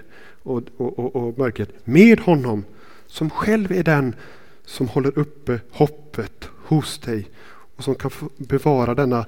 och, 0.43 0.63
och, 0.77 0.99
och, 0.99 1.15
och 1.15 1.37
mörkret 1.37 1.87
med 1.87 2.19
honom 2.19 2.65
som 3.07 3.29
själv 3.29 3.71
är 3.71 3.83
den 3.83 4.15
som 4.65 4.87
håller 4.87 5.19
uppe 5.19 5.59
hoppet 5.71 6.49
hos 6.65 6.99
dig 6.99 7.27
och 7.75 7.83
som 7.83 7.95
kan 7.95 8.11
bevara 8.37 8.95
denna 8.95 9.25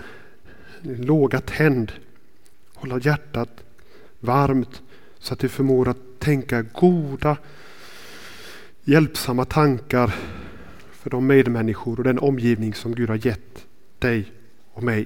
låga 0.82 1.42
tänd, 1.42 1.92
hålla 2.74 3.00
hjärtat 3.00 3.50
varmt 4.20 4.82
så 5.20 5.34
att 5.34 5.40
du 5.40 5.50
förmår 5.50 5.88
att 5.88 6.20
tänka 6.20 6.62
goda, 6.62 7.38
hjälpsamma 8.84 9.46
tankar 9.46 10.16
för 10.92 11.10
de 11.10 11.28
medmänniskor 11.28 11.98
och 11.98 12.04
den 12.04 12.20
omgivning 12.20 12.74
som 12.74 12.96
Gud 12.96 13.10
har 13.10 13.26
gett 13.28 13.66
dig 14.06 14.32
och 14.74 14.84
mig. 14.84 15.06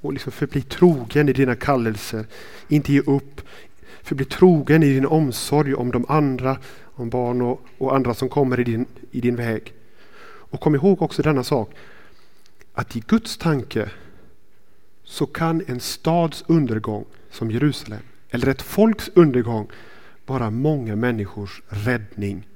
Och 0.00 0.12
liksom 0.12 0.32
förbli 0.32 0.62
trogen 0.62 1.28
i 1.28 1.32
dina 1.32 1.54
kallelser, 1.54 2.26
inte 2.68 2.92
ge 2.92 3.00
upp. 3.00 3.40
Förbli 4.02 4.24
trogen 4.24 4.82
i 4.82 4.92
din 4.92 5.06
omsorg 5.06 5.74
om 5.74 5.90
de 5.90 6.04
andra, 6.08 6.58
om 6.94 7.10
barn 7.10 7.42
och, 7.42 7.60
och 7.78 7.94
andra 7.94 8.14
som 8.14 8.28
kommer 8.28 8.60
i 8.60 8.64
din, 8.64 8.86
i 9.10 9.20
din 9.20 9.36
väg. 9.36 9.72
Och 10.24 10.60
kom 10.60 10.74
ihåg 10.74 11.02
också 11.02 11.22
denna 11.22 11.44
sak, 11.44 11.70
att 12.74 12.96
i 12.96 13.02
Guds 13.06 13.36
tanke 13.36 13.90
så 15.04 15.26
kan 15.26 15.62
en 15.66 15.80
stads 15.80 16.44
undergång 16.46 17.04
som 17.30 17.50
Jerusalem 17.50 18.02
eller 18.30 18.48
ett 18.48 18.62
folks 18.62 19.10
undergång 19.14 19.66
vara 20.26 20.50
många 20.50 20.96
människors 20.96 21.62
räddning. 21.68 22.46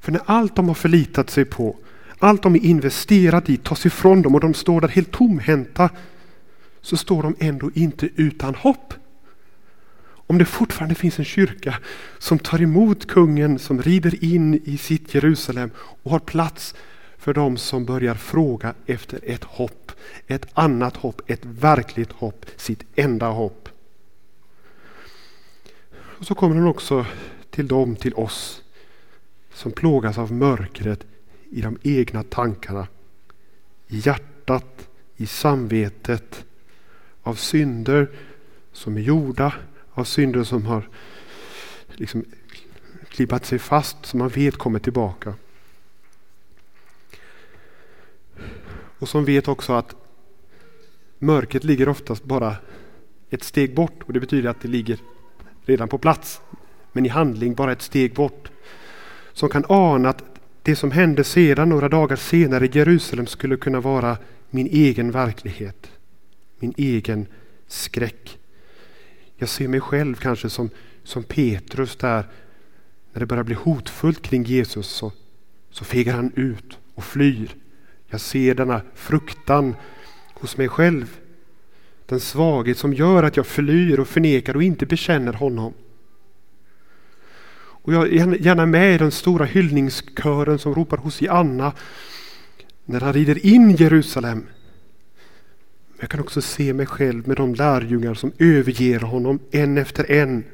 För 0.00 0.12
när 0.12 0.22
allt 0.24 0.56
de 0.56 0.68
har 0.68 0.74
förlitat 0.74 1.30
sig 1.30 1.44
på, 1.44 1.76
allt 2.20 2.42
de 2.42 2.54
är 2.54 2.64
investerat 2.64 3.50
i 3.50 3.56
tas 3.56 3.86
ifrån 3.86 4.22
dem 4.22 4.34
och 4.34 4.40
de 4.40 4.54
står 4.54 4.80
där 4.80 4.88
helt 4.88 5.12
tomhänta 5.12 5.90
så 6.80 6.96
står 6.96 7.22
de 7.22 7.36
ändå 7.38 7.70
inte 7.74 8.08
utan 8.16 8.54
hopp. 8.54 8.94
Om 10.02 10.38
det 10.38 10.44
fortfarande 10.44 10.94
finns 10.94 11.18
en 11.18 11.24
kyrka 11.24 11.78
som 12.18 12.38
tar 12.38 12.62
emot 12.62 13.06
kungen 13.06 13.58
som 13.58 13.82
rider 13.82 14.24
in 14.24 14.62
i 14.64 14.76
sitt 14.76 15.14
Jerusalem 15.14 15.70
och 15.76 16.10
har 16.10 16.18
plats 16.18 16.74
för 17.18 17.34
dem 17.34 17.56
som 17.56 17.84
börjar 17.84 18.14
fråga 18.14 18.74
efter 18.86 19.20
ett 19.22 19.44
hopp, 19.44 19.92
ett 20.26 20.46
annat 20.52 20.96
hopp, 20.96 21.22
ett 21.26 21.44
verkligt 21.44 22.12
hopp, 22.12 22.46
sitt 22.56 22.84
enda 22.94 23.26
hopp. 23.26 23.68
Och 25.92 26.26
så 26.26 26.34
kommer 26.34 26.56
han 26.56 26.66
också 26.66 27.06
till 27.50 27.68
dem, 27.68 27.96
till 27.96 28.14
oss, 28.14 28.62
som 29.54 29.72
plågas 29.72 30.18
av 30.18 30.32
mörkret 30.32 31.06
i 31.50 31.60
de 31.60 31.78
egna 31.82 32.22
tankarna, 32.22 32.86
i 33.86 33.98
hjärtat, 33.98 34.88
i 35.16 35.26
samvetet, 35.26 36.44
av 37.22 37.34
synder 37.34 38.10
som 38.72 38.96
är 38.96 39.00
gjorda, 39.00 39.54
av 39.92 40.04
synder 40.04 40.44
som 40.44 40.66
har 40.66 40.88
liksom 41.88 42.24
klibbat 43.08 43.46
sig 43.46 43.58
fast, 43.58 44.06
som 44.06 44.18
man 44.18 44.28
vet 44.28 44.56
kommer 44.56 44.78
tillbaka. 44.78 45.34
Och 48.98 49.08
som 49.08 49.24
vet 49.24 49.48
också 49.48 49.72
att 49.72 49.94
mörkret 51.18 51.64
ligger 51.64 51.88
oftast 51.88 52.24
bara 52.24 52.56
ett 53.30 53.44
steg 53.44 53.74
bort 53.74 54.02
och 54.02 54.12
det 54.12 54.20
betyder 54.20 54.50
att 54.50 54.60
det 54.60 54.68
ligger 54.68 54.98
redan 55.64 55.88
på 55.88 55.98
plats, 55.98 56.40
men 56.92 57.06
i 57.06 57.08
handling 57.08 57.54
bara 57.54 57.72
ett 57.72 57.82
steg 57.82 58.14
bort. 58.14 58.50
Som 59.32 59.48
kan 59.48 59.64
ana 59.68 60.08
att 60.08 60.24
det 60.62 60.76
som 60.76 60.90
hände 60.90 61.24
sedan 61.24 61.68
några 61.68 61.88
dagar 61.88 62.16
senare 62.16 62.66
i 62.66 62.70
Jerusalem 62.72 63.26
skulle 63.26 63.56
kunna 63.56 63.80
vara 63.80 64.18
min 64.50 64.66
egen 64.66 65.10
verklighet, 65.10 65.90
min 66.58 66.74
egen 66.76 67.26
skräck. 67.66 68.38
Jag 69.36 69.48
ser 69.48 69.68
mig 69.68 69.80
själv 69.80 70.14
kanske 70.14 70.50
som, 70.50 70.70
som 71.04 71.22
Petrus 71.22 71.96
där, 71.96 72.24
när 73.12 73.20
det 73.20 73.26
börjar 73.26 73.44
bli 73.44 73.54
hotfullt 73.54 74.22
kring 74.22 74.42
Jesus 74.42 74.86
så, 74.86 75.12
så 75.70 75.84
fegar 75.84 76.14
han 76.14 76.32
ut 76.36 76.78
och 76.94 77.04
flyr. 77.04 77.54
Jag 78.08 78.20
ser 78.20 78.54
denna 78.54 78.80
fruktan 78.94 79.74
hos 80.34 80.56
mig 80.56 80.68
själv 80.68 81.20
den 82.06 82.20
svaghet 82.20 82.78
som 82.78 82.94
gör 82.94 83.22
att 83.22 83.36
jag 83.36 83.46
flyr 83.46 84.00
och 84.00 84.08
förnekar 84.08 84.56
och 84.56 84.62
inte 84.62 84.86
bekänner 84.86 85.32
honom. 85.32 85.74
Och 87.82 87.92
jag 87.92 88.06
är 88.06 88.34
gärna 88.34 88.66
med 88.66 88.94
i 88.94 88.98
den 88.98 89.10
stora 89.10 89.44
hyllningskören 89.44 90.58
som 90.58 90.74
ropar 90.74 90.96
Hosianna 90.96 91.72
när 92.84 93.00
han 93.00 93.12
rider 93.12 93.46
in 93.46 93.70
Jerusalem. 93.76 94.38
Men 95.88 95.98
jag 96.00 96.10
kan 96.10 96.20
också 96.20 96.42
se 96.42 96.72
mig 96.72 96.86
själv 96.86 97.28
med 97.28 97.36
de 97.36 97.54
lärjungar 97.54 98.14
som 98.14 98.32
överger 98.38 99.00
honom 99.00 99.38
en 99.50 99.78
efter 99.78 100.10
en. 100.10 100.44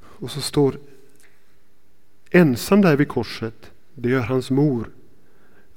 Och 0.00 0.30
så 0.30 0.40
står 0.40 0.78
ensam 2.30 2.80
där 2.80 2.96
vid 2.96 3.08
korset, 3.08 3.70
det 3.94 4.08
gör 4.08 4.20
hans 4.20 4.50
mor. 4.50 4.90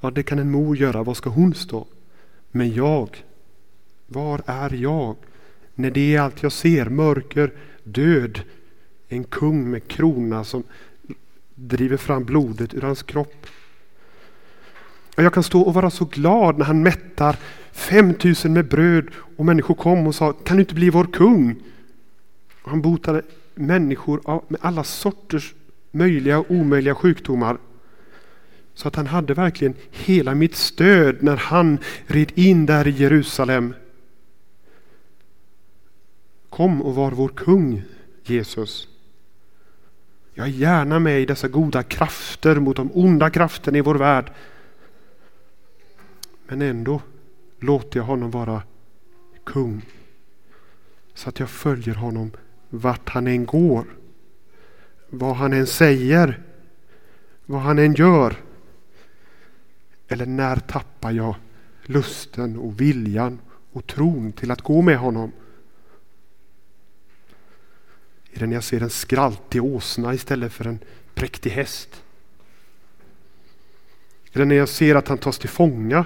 Ja, 0.00 0.10
det 0.10 0.22
kan 0.22 0.38
en 0.38 0.50
mor 0.50 0.76
göra, 0.76 1.02
var 1.02 1.14
ska 1.14 1.30
hon 1.30 1.54
stå? 1.54 1.86
Men 2.50 2.74
jag, 2.74 3.24
var 4.06 4.42
är 4.46 4.74
jag? 4.74 5.16
När 5.74 5.90
det 5.90 6.14
är 6.14 6.20
allt 6.20 6.42
jag 6.42 6.52
ser, 6.52 6.86
mörker, 6.86 7.52
död, 7.84 8.40
en 9.16 9.24
kung 9.24 9.70
med 9.70 9.88
krona 9.88 10.44
som 10.44 10.62
driver 11.54 11.96
fram 11.96 12.24
blodet 12.24 12.74
ur 12.74 12.80
hans 12.80 13.02
kropp. 13.02 13.46
Och 15.16 15.22
jag 15.22 15.34
kan 15.34 15.42
stå 15.42 15.60
och 15.60 15.74
vara 15.74 15.90
så 15.90 16.04
glad 16.04 16.58
när 16.58 16.64
han 16.64 16.82
mättar 16.82 17.36
5000 17.72 18.52
med 18.52 18.68
bröd 18.68 19.08
och 19.36 19.44
människor 19.44 19.74
kom 19.74 20.06
och 20.06 20.14
sa 20.14 20.32
kan 20.32 20.56
du 20.56 20.62
inte 20.62 20.74
bli 20.74 20.90
vår 20.90 21.04
kung? 21.04 21.56
Och 22.62 22.70
han 22.70 22.82
botade 22.82 23.22
människor 23.54 24.42
med 24.48 24.60
alla 24.62 24.84
sorters 24.84 25.54
möjliga 25.90 26.38
och 26.38 26.50
omöjliga 26.50 26.94
sjukdomar. 26.94 27.58
Så 28.74 28.88
att 28.88 28.96
han 28.96 29.06
hade 29.06 29.34
verkligen 29.34 29.74
hela 29.90 30.34
mitt 30.34 30.54
stöd 30.54 31.22
när 31.22 31.36
han 31.36 31.78
red 32.06 32.32
in 32.34 32.66
där 32.66 32.88
i 32.88 32.90
Jerusalem. 32.90 33.74
Kom 36.48 36.82
och 36.82 36.94
var 36.94 37.10
vår 37.10 37.28
kung 37.28 37.82
Jesus. 38.24 38.88
Jag 40.34 40.46
är 40.46 40.50
gärna 40.50 40.98
med 40.98 41.20
i 41.20 41.26
dessa 41.26 41.48
goda 41.48 41.82
krafter 41.82 42.56
mot 42.56 42.76
de 42.76 42.90
onda 42.94 43.30
krafterna 43.30 43.78
i 43.78 43.80
vår 43.80 43.94
värld. 43.94 44.32
Men 46.46 46.62
ändå 46.62 47.00
låter 47.60 47.98
jag 48.00 48.04
honom 48.04 48.30
vara 48.30 48.62
kung. 49.44 49.82
Så 51.14 51.28
att 51.28 51.40
jag 51.40 51.50
följer 51.50 51.94
honom 51.94 52.30
vart 52.70 53.08
han 53.08 53.26
än 53.26 53.46
går. 53.46 53.84
Vad 55.10 55.36
han 55.36 55.52
än 55.52 55.66
säger. 55.66 56.42
Vad 57.46 57.60
han 57.60 57.78
än 57.78 57.94
gör. 57.94 58.36
Eller 60.08 60.26
när 60.26 60.56
tappar 60.56 61.10
jag 61.10 61.34
lusten 61.82 62.56
och 62.56 62.80
viljan 62.80 63.38
och 63.72 63.86
tron 63.86 64.32
till 64.32 64.50
att 64.50 64.62
gå 64.62 64.82
med 64.82 64.98
honom? 64.98 65.32
Är 68.32 68.40
det 68.40 68.46
när 68.46 68.54
jag 68.54 68.64
ser 68.64 68.80
en 68.80 68.90
skraltig 68.90 69.64
åsna 69.64 70.14
istället 70.14 70.52
för 70.52 70.66
en 70.66 70.78
präktig 71.14 71.50
häst? 71.50 72.02
Är 74.32 74.38
det 74.38 74.44
när 74.44 74.56
jag 74.56 74.68
ser 74.68 74.94
att 74.94 75.08
han 75.08 75.18
tas 75.18 75.38
till 75.38 75.48
fånga, 75.48 76.04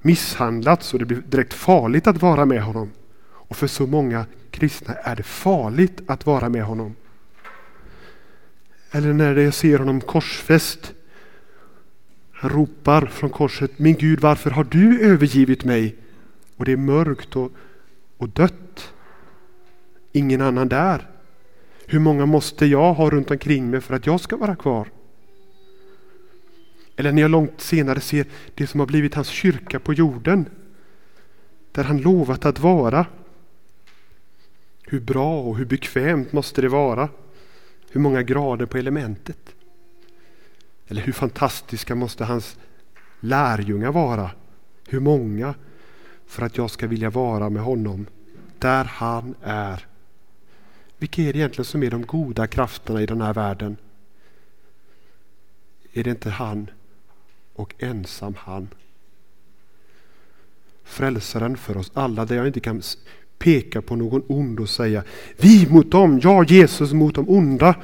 misshandlats 0.00 0.92
och 0.92 0.98
det 0.98 1.04
blir 1.04 1.22
direkt 1.26 1.54
farligt 1.54 2.06
att 2.06 2.22
vara 2.22 2.44
med 2.44 2.62
honom. 2.62 2.92
Och 3.20 3.56
för 3.56 3.66
så 3.66 3.86
många 3.86 4.26
kristna 4.50 4.94
är 4.94 5.16
det 5.16 5.22
farligt 5.22 6.00
att 6.06 6.26
vara 6.26 6.48
med 6.48 6.62
honom. 6.62 6.96
Eller 8.90 9.12
när 9.12 9.36
jag 9.36 9.54
ser 9.54 9.78
honom 9.78 10.00
korsfäst. 10.00 10.94
Han 12.32 12.50
ropar 12.50 13.06
från 13.06 13.30
korset, 13.30 13.78
min 13.78 13.96
Gud 13.96 14.20
varför 14.20 14.50
har 14.50 14.64
du 14.64 15.00
övergivit 15.00 15.64
mig? 15.64 15.96
Och 16.56 16.64
det 16.64 16.72
är 16.72 16.76
mörkt 16.76 17.36
och, 17.36 17.52
och 18.16 18.28
dött. 18.28 18.92
Ingen 20.12 20.40
annan 20.40 20.68
där. 20.68 21.06
Hur 21.90 21.98
många 21.98 22.26
måste 22.26 22.66
jag 22.66 22.94
ha 22.94 23.10
runt 23.10 23.30
omkring 23.30 23.70
mig 23.70 23.80
för 23.80 23.94
att 23.94 24.06
jag 24.06 24.20
ska 24.20 24.36
vara 24.36 24.56
kvar? 24.56 24.88
Eller 26.96 27.12
när 27.12 27.22
jag 27.22 27.30
långt 27.30 27.60
senare 27.60 28.00
ser 28.00 28.26
det 28.54 28.66
som 28.66 28.80
har 28.80 28.86
blivit 28.86 29.14
hans 29.14 29.28
kyrka 29.28 29.80
på 29.80 29.94
jorden. 29.94 30.48
Där 31.72 31.84
han 31.84 31.98
lovat 31.98 32.44
att 32.44 32.58
vara. 32.58 33.06
Hur 34.82 35.00
bra 35.00 35.40
och 35.40 35.56
hur 35.56 35.64
bekvämt 35.64 36.32
måste 36.32 36.60
det 36.60 36.68
vara? 36.68 37.08
Hur 37.90 38.00
många 38.00 38.22
grader 38.22 38.66
på 38.66 38.78
elementet? 38.78 39.54
Eller 40.88 41.02
hur 41.02 41.12
fantastiska 41.12 41.94
måste 41.94 42.24
hans 42.24 42.56
lärjungar 43.20 43.92
vara? 43.92 44.30
Hur 44.88 45.00
många? 45.00 45.54
För 46.26 46.42
att 46.42 46.56
jag 46.56 46.70
ska 46.70 46.86
vilja 46.86 47.10
vara 47.10 47.50
med 47.50 47.62
honom 47.62 48.06
där 48.58 48.84
han 48.84 49.34
är. 49.42 49.86
Vilka 50.98 51.22
är 51.22 51.32
det 51.32 51.38
egentligen 51.38 51.64
som 51.64 51.82
är 51.82 51.90
de 51.90 52.06
goda 52.06 52.46
krafterna 52.46 53.02
i 53.02 53.06
den 53.06 53.20
här 53.20 53.34
världen? 53.34 53.76
Är 55.92 56.04
det 56.04 56.10
inte 56.10 56.30
han 56.30 56.70
och 57.54 57.74
ensam 57.78 58.34
han? 58.38 58.68
Frälsaren 60.84 61.56
för 61.56 61.76
oss 61.76 61.90
alla, 61.94 62.24
där 62.24 62.36
jag 62.36 62.46
inte 62.46 62.60
kan 62.60 62.82
peka 63.38 63.82
på 63.82 63.96
någon 63.96 64.22
ond 64.26 64.60
och 64.60 64.68
säga 64.68 65.04
vi 65.36 65.66
mot 65.70 65.90
dem, 65.90 66.20
ja 66.22 66.44
Jesus 66.44 66.92
mot 66.92 67.14
de 67.14 67.28
onda. 67.28 67.76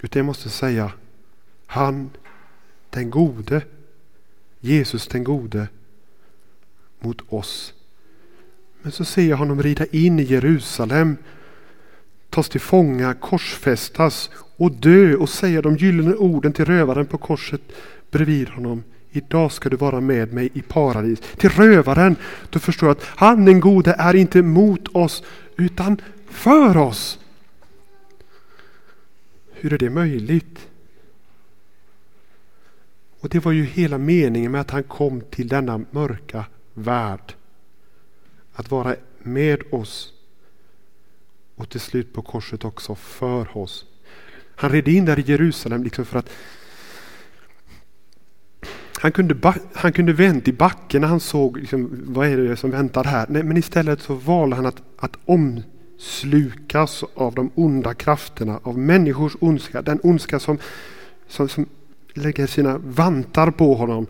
Utan 0.00 0.20
jag 0.20 0.26
måste 0.26 0.50
säga 0.50 0.92
han 1.66 2.10
den 2.90 3.10
gode, 3.10 3.62
Jesus 4.60 5.08
den 5.08 5.24
gode 5.24 5.68
mot 7.00 7.22
oss. 7.28 7.74
Men 8.82 8.92
så 8.92 9.04
ser 9.04 9.28
jag 9.28 9.36
honom 9.36 9.62
rida 9.62 9.86
in 9.86 10.20
i 10.20 10.22
Jerusalem 10.22 11.16
tas 12.30 12.48
till 12.48 12.60
fånga, 12.60 13.14
korsfästas 13.14 14.30
och 14.56 14.72
dö 14.72 15.14
och 15.14 15.28
säga 15.28 15.62
de 15.62 15.76
gyllene 15.76 16.14
orden 16.14 16.52
till 16.52 16.64
rövaren 16.64 17.06
på 17.06 17.18
korset 17.18 17.60
bredvid 18.10 18.48
honom. 18.48 18.82
Idag 19.10 19.52
ska 19.52 19.68
du 19.68 19.76
vara 19.76 20.00
med 20.00 20.32
mig 20.32 20.50
i 20.54 20.62
paradis. 20.62 21.20
Till 21.36 21.50
rövaren, 21.50 22.16
då 22.50 22.58
förstår 22.58 22.88
jag 22.88 22.96
att 22.96 23.04
han 23.04 23.44
den 23.44 23.60
gode 23.60 23.94
är 23.98 24.16
inte 24.16 24.42
mot 24.42 24.88
oss 24.88 25.22
utan 25.56 26.00
för 26.30 26.76
oss. 26.76 27.18
Hur 29.52 29.72
är 29.72 29.78
det 29.78 29.90
möjligt? 29.90 30.68
Och 33.20 33.28
det 33.28 33.44
var 33.44 33.52
ju 33.52 33.64
hela 33.64 33.98
meningen 33.98 34.52
med 34.52 34.60
att 34.60 34.70
han 34.70 34.82
kom 34.82 35.20
till 35.20 35.48
denna 35.48 35.80
mörka 35.90 36.44
värld. 36.74 37.34
Att 38.52 38.70
vara 38.70 38.96
med 39.18 39.62
oss 39.70 40.12
och 41.58 41.68
till 41.68 41.80
slut 41.80 42.12
på 42.12 42.22
korset 42.22 42.64
också 42.64 42.94
för 42.94 43.56
oss. 43.56 43.86
Han 44.56 44.70
red 44.70 44.88
in 44.88 45.04
där 45.04 45.18
i 45.18 45.22
Jerusalem 45.22 45.84
liksom 45.84 46.04
för 46.04 46.18
att 46.18 46.30
han 49.00 49.12
kunde, 49.12 49.54
han 49.72 49.92
kunde 49.92 50.12
vänt 50.12 50.48
i 50.48 50.52
backen 50.52 51.00
när 51.00 51.08
han 51.08 51.20
såg 51.20 51.56
liksom, 51.56 52.04
vad 52.06 52.26
är 52.26 52.36
det 52.36 52.56
som 52.56 52.70
väntar 52.70 53.04
här. 53.04 53.26
Nej, 53.28 53.42
men 53.42 53.56
istället 53.56 54.00
så 54.00 54.14
valde 54.14 54.56
han 54.56 54.66
att, 54.66 54.82
att 54.96 55.16
omslukas 55.24 57.04
av 57.14 57.34
de 57.34 57.50
onda 57.54 57.94
krafterna, 57.94 58.60
av 58.62 58.78
människors 58.78 59.36
ondska. 59.40 59.82
Den 59.82 60.00
ondska 60.02 60.38
som, 60.38 60.58
som, 61.28 61.48
som 61.48 61.66
lägger 62.14 62.46
sina 62.46 62.78
vantar 62.78 63.50
på 63.50 63.74
honom. 63.74 64.06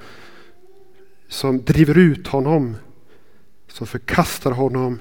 Som 1.28 1.64
driver 1.64 1.98
ut 1.98 2.26
honom. 2.26 2.76
Som 3.68 3.86
förkastar 3.86 4.50
honom. 4.50 4.98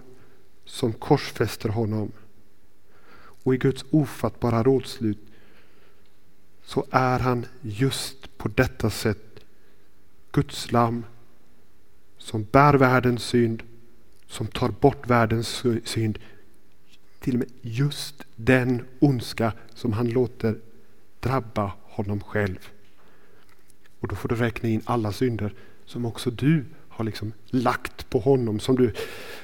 Som 0.65 0.93
korsfäster 0.93 1.69
honom 1.69 2.11
och 3.47 3.53
i 3.53 3.57
Guds 3.57 3.85
ofattbara 3.91 4.63
rådslut 4.63 5.17
så 6.63 6.85
är 6.91 7.19
han 7.19 7.45
just 7.61 8.37
på 8.37 8.47
detta 8.47 8.89
sätt 8.89 9.39
Guds 10.31 10.71
lam 10.71 11.05
som 12.17 12.43
bär 12.51 12.73
världens 12.73 13.23
synd, 13.23 13.63
som 14.25 14.47
tar 14.47 14.69
bort 14.69 15.07
världens 15.07 15.63
synd. 15.83 16.19
Till 17.19 17.33
och 17.33 17.39
med 17.39 17.49
just 17.61 18.23
den 18.35 18.85
ondska 18.99 19.53
som 19.73 19.93
han 19.93 20.09
låter 20.09 20.59
drabba 21.19 21.71
honom 21.83 22.21
själv. 22.21 22.69
Och 23.99 24.07
då 24.07 24.15
får 24.15 24.29
du 24.29 24.35
räkna 24.35 24.69
in 24.69 24.81
alla 24.85 25.11
synder 25.11 25.53
som 25.85 26.05
också 26.05 26.31
du 26.31 26.65
har 26.89 27.05
liksom 27.05 27.33
lagt 27.45 28.09
på 28.09 28.19
honom. 28.19 28.59
Som 28.59 28.75
du, 28.75 28.93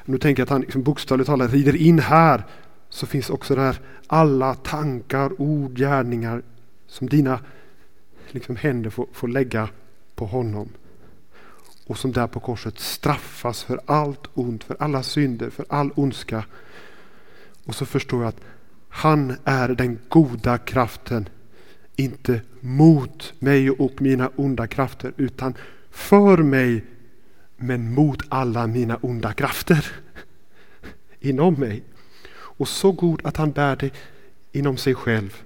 nu 0.06 0.18
tänker 0.18 0.44
att 0.44 0.50
han 0.50 0.62
liksom 0.62 0.84
bokstavligt 0.84 1.28
talat 1.28 1.54
rider 1.54 1.76
in 1.76 2.00
här 2.00 2.44
så 2.94 3.06
finns 3.06 3.30
också 3.30 3.56
där 3.56 3.80
alla 4.08 4.56
tankar, 4.56 5.42
ord, 5.42 5.78
gärningar 5.78 6.42
som 6.88 7.10
dina 7.10 7.40
liksom, 8.32 8.56
händer 8.56 8.90
får, 8.90 9.08
får 9.12 9.28
lägga 9.28 9.70
på 10.16 10.26
honom. 10.26 10.70
Och 11.88 11.98
som 11.98 12.12
där 12.12 12.28
på 12.28 12.40
korset 12.40 12.80
straffas 12.80 13.64
för 13.64 13.80
allt 13.86 14.28
ont, 14.34 14.64
för 14.64 14.76
alla 14.80 15.04
synder, 15.04 15.50
för 15.50 15.66
all 15.70 15.92
ondska. 15.96 16.46
Och 17.66 17.76
så 17.76 17.86
förstår 17.86 18.22
jag 18.22 18.30
att 18.30 18.42
han 18.90 19.36
är 19.44 19.70
den 19.70 20.00
goda 20.10 20.58
kraften. 20.58 21.30
Inte 21.96 22.42
mot 22.60 23.34
mig 23.40 23.72
och 23.72 24.02
mina 24.02 24.32
onda 24.36 24.68
krafter 24.68 25.14
utan 25.18 25.54
för 25.92 26.38
mig 26.38 26.86
men 27.58 27.94
mot 27.94 28.22
alla 28.30 28.68
mina 28.68 28.98
onda 29.02 29.34
krafter 29.34 29.92
inom 31.20 31.54
mig 31.54 31.84
och 32.58 32.68
så 32.68 32.92
god 32.92 33.22
att 33.24 33.38
han 33.38 33.52
bär 33.52 33.76
det 33.76 33.92
inom 34.52 34.78
sig 34.78 34.96
själv. 34.96 35.44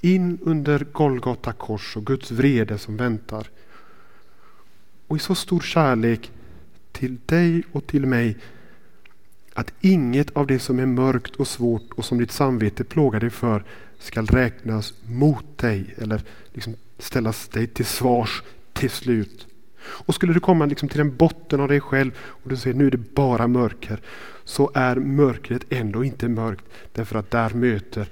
In 0.00 0.38
under 0.42 0.86
Golgata 0.92 1.52
kors 1.52 1.96
och 1.96 2.06
Guds 2.06 2.30
vrede 2.30 2.78
som 2.78 2.96
väntar. 2.96 3.50
Och 5.06 5.16
i 5.16 5.20
så 5.20 5.34
stor 5.34 5.60
kärlek 5.60 6.30
till 6.92 7.18
dig 7.26 7.62
och 7.72 7.86
till 7.86 8.06
mig 8.06 8.36
att 9.54 9.72
inget 9.80 10.36
av 10.36 10.46
det 10.46 10.58
som 10.58 10.78
är 10.78 10.86
mörkt 10.86 11.36
och 11.36 11.48
svårt 11.48 11.92
och 11.96 12.04
som 12.04 12.18
ditt 12.18 12.32
samvete 12.32 12.84
plågar 12.84 13.20
dig 13.20 13.30
för 13.30 13.64
skall 13.98 14.26
räknas 14.26 14.94
mot 15.02 15.58
dig 15.58 15.94
eller 15.98 16.22
liksom 16.52 16.74
ställas 16.98 17.48
dig 17.48 17.66
till 17.66 17.86
svars 17.86 18.42
till 18.72 18.90
slut. 18.90 19.46
Och 19.86 20.14
skulle 20.14 20.32
du 20.32 20.40
komma 20.40 20.66
liksom 20.66 20.88
till 20.88 21.00
en 21.00 21.16
botten 21.16 21.60
av 21.60 21.68
dig 21.68 21.80
själv 21.80 22.10
och 22.20 22.50
du 22.50 22.56
säger 22.56 22.76
nu 22.76 22.86
är 22.86 22.90
det 22.90 23.14
bara 23.14 23.46
mörker 23.46 24.00
så 24.44 24.70
är 24.74 24.96
mörkret 24.96 25.64
ändå 25.68 26.04
inte 26.04 26.28
mörkt 26.28 26.64
därför 26.92 27.18
att 27.18 27.30
där 27.30 27.54
möter 27.54 28.06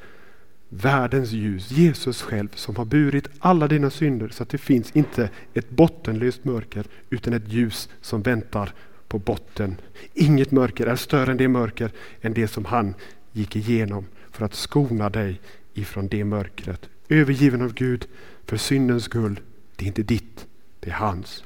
världens 0.69 1.33
ljus, 1.33 1.71
Jesus 1.71 2.23
själv 2.23 2.49
som 2.55 2.77
har 2.77 2.85
burit 2.85 3.29
alla 3.39 3.69
dina 3.69 3.91
synder 3.91 4.29
så 4.29 4.43
att 4.43 4.49
det 4.49 4.59
finns 4.59 4.97
inte 4.97 5.31
ett 5.55 5.71
bottenlöst 5.71 6.45
mörker 6.45 6.85
utan 7.11 7.33
ett 7.33 7.53
ljus 7.53 7.89
som 8.01 8.23
väntar 8.23 8.73
på 9.09 9.19
botten. 9.19 9.77
Inget 10.15 10.51
mörker 10.51 10.87
är 10.87 10.97
större 10.97 11.31
än 11.31 11.37
det 11.37 11.49
mörker 11.49 11.91
än 12.21 12.35
det 12.35 12.49
som 12.49 12.65
han 12.65 12.95
gick 13.33 13.57
igenom 13.57 14.07
för 14.31 14.45
att 14.45 14.55
skona 14.55 15.11
dig 15.11 15.41
ifrån 15.75 16.09
det 16.09 16.25
mörkret. 16.25 16.89
Övergiven 17.09 17.63
av 17.63 17.75
Gud 17.75 18.07
för 18.45 18.57
syndens 18.57 19.05
skull. 19.05 19.41
Det 19.77 19.85
är 19.85 19.87
inte 19.87 20.03
ditt, 20.03 20.47
det 20.81 20.91
är 20.91 20.95
hans. 20.95 21.45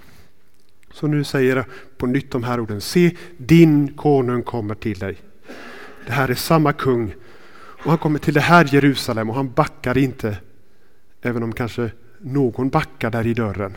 Så 0.92 1.06
nu 1.06 1.24
säger 1.24 1.56
jag 1.56 1.64
på 1.96 2.06
nytt 2.06 2.30
de 2.30 2.44
här 2.44 2.60
orden. 2.60 2.80
Se, 2.80 3.16
din 3.36 3.92
konung 3.92 4.42
kommer 4.42 4.74
till 4.74 4.98
dig. 4.98 5.16
Det 6.06 6.12
här 6.12 6.28
är 6.28 6.34
samma 6.34 6.72
kung 6.72 7.14
och 7.82 7.90
han 7.90 7.98
kommer 7.98 8.18
till 8.18 8.34
det 8.34 8.40
här 8.40 8.74
Jerusalem 8.74 9.30
och 9.30 9.36
han 9.36 9.52
backar 9.52 9.98
inte. 9.98 10.36
Även 11.22 11.42
om 11.42 11.52
kanske 11.52 11.90
någon 12.18 12.68
backar 12.68 13.10
där 13.10 13.26
i 13.26 13.34
dörren. 13.34 13.76